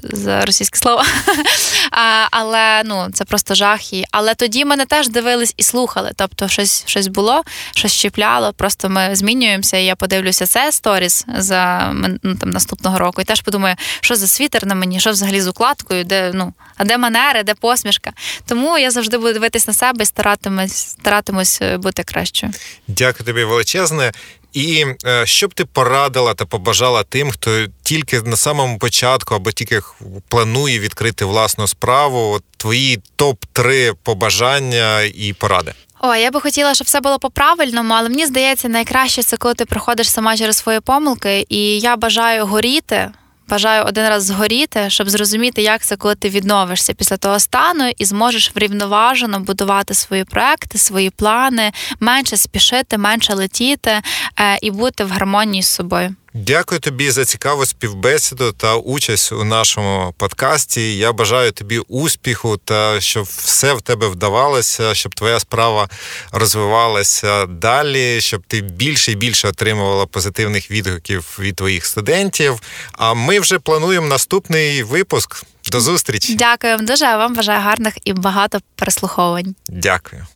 за 0.03 0.45
російське 0.45 0.79
слово. 0.79 1.03
а, 1.91 2.27
Але 2.31 2.83
ну 2.85 3.07
це 3.13 3.25
просто 3.25 3.55
жах. 3.55 3.93
І... 3.93 4.05
Але 4.11 4.35
тоді 4.35 4.65
мене 4.65 4.85
теж 4.85 5.09
дивились 5.09 5.53
і 5.57 5.63
слухали. 5.63 6.11
Тобто, 6.15 6.47
щось 6.47 6.83
щось 6.85 7.07
було, 7.07 7.43
щось 7.75 7.93
чіпляло. 7.93 8.53
Просто 8.53 8.89
ми 8.89 9.15
змінюємося. 9.15 9.77
і 9.77 9.85
Я 9.85 9.95
подивлюся 9.95 10.45
це 10.45 10.71
сторіс 10.71 11.25
за 11.37 11.91
ну, 12.23 12.35
там 12.35 12.49
наступного 12.49 12.99
року, 12.99 13.21
і 13.21 13.25
теж 13.25 13.41
подумаю, 13.41 13.75
що 14.01 14.15
за 14.15 14.27
світер 14.27 14.65
на 14.65 14.75
мені, 14.75 14.99
що 14.99 15.11
взагалі 15.11 15.41
з 15.41 15.47
укладкою, 15.47 16.03
де 16.03 16.31
ну 16.33 16.53
а 16.77 16.83
де 16.83 16.97
манери, 16.97 17.43
де 17.43 17.53
посмішка. 17.53 18.11
Тому 18.45 18.77
я 18.77 18.91
завжди 18.91 19.17
буду 19.17 19.33
дивитись 19.33 19.67
на 19.67 19.73
себе 19.73 20.03
і 20.03 20.05
старатимусь, 20.05 20.75
старатимусь 20.75 21.61
е, 21.61 21.77
бути 21.77 22.03
кращою. 22.03 22.53
Дякую 22.87 23.25
тобі 23.25 23.43
величезне. 23.43 24.11
І 24.53 24.85
е, 25.05 25.25
що 25.25 25.47
б 25.47 25.53
ти 25.53 25.65
порадила 25.65 26.33
та 26.33 26.45
побажала 26.45 27.03
тим, 27.03 27.31
хто 27.31 27.65
тільки 27.83 28.21
на 28.21 28.35
самому 28.35 28.77
початку 28.77 29.35
або 29.35 29.51
тільки 29.51 29.81
планує 30.27 30.79
відкрити 30.79 31.25
власну 31.25 31.67
справу? 31.67 32.39
Твої 32.57 32.99
топ 33.15 33.45
3 33.53 33.93
побажання 34.03 35.01
і 35.01 35.33
поради. 35.33 35.73
О, 35.99 36.15
я 36.15 36.31
би 36.31 36.41
хотіла, 36.41 36.73
щоб 36.73 36.87
все 36.87 36.99
було 37.01 37.19
по-правильному, 37.19 37.93
але 37.93 38.09
мені 38.09 38.25
здається, 38.25 38.69
найкраще 38.69 39.23
це 39.23 39.37
коли 39.37 39.53
ти 39.53 39.65
проходиш 39.65 40.09
сама 40.09 40.37
через 40.37 40.57
свої 40.57 40.79
помилки, 40.79 41.45
і 41.49 41.79
я 41.79 41.95
бажаю 41.95 42.45
горіти. 42.45 43.11
Бажаю 43.51 43.83
один 43.85 44.07
раз 44.09 44.23
згоріти, 44.23 44.89
щоб 44.89 45.09
зрозуміти, 45.09 45.61
як 45.61 45.81
це, 45.81 45.95
коли 45.95 46.15
ти 46.15 46.29
відновишся 46.29 46.93
після 46.93 47.17
того 47.17 47.39
стану 47.39 47.91
і 47.97 48.05
зможеш 48.05 48.51
врівноважено 48.55 49.39
будувати 49.39 49.93
свої 49.93 50.23
проекти, 50.23 50.77
свої 50.77 51.09
плани, 51.09 51.71
менше 51.99 52.37
спішити, 52.37 52.97
менше 52.97 53.33
летіти 53.33 53.91
е, 53.91 54.57
і 54.61 54.71
бути 54.71 55.03
в 55.03 55.11
гармонії 55.11 55.63
з 55.63 55.67
собою. 55.67 56.15
Дякую 56.33 56.79
тобі 56.79 57.11
за 57.11 57.25
цікаву 57.25 57.65
співбесіду 57.65 58.51
та 58.51 58.75
участь 58.75 59.31
у 59.31 59.43
нашому 59.43 60.13
подкасті. 60.17 60.97
Я 60.97 61.11
бажаю 61.13 61.51
тобі 61.51 61.79
успіху 61.79 62.57
та 62.57 63.01
щоб 63.01 63.23
все 63.23 63.73
в 63.73 63.81
тебе 63.81 64.07
вдавалося, 64.07 64.93
щоб 64.95 65.15
твоя 65.15 65.39
справа 65.39 65.89
розвивалася 66.31 67.45
далі, 67.45 68.21
щоб 68.21 68.43
ти 68.47 68.61
більше 68.61 69.11
і 69.11 69.15
більше 69.15 69.47
отримувала 69.47 70.05
позитивних 70.05 70.71
відгуків 70.71 71.37
від 71.39 71.55
твоїх 71.55 71.85
студентів. 71.85 72.61
А 72.91 73.13
ми 73.13 73.39
вже 73.39 73.59
плануємо 73.59 74.07
наступний 74.07 74.83
випуск. 74.83 75.43
До 75.71 75.81
зустрічі. 75.81 76.35
Дякую 76.35 76.75
вам 76.75 76.85
дуже. 76.85 77.05
а 77.05 77.17
Вам 77.17 77.35
бажаю 77.35 77.61
гарних 77.61 77.93
і 78.05 78.13
багато 78.13 78.59
переслуховувань. 78.75 79.55
Дякую. 79.67 80.27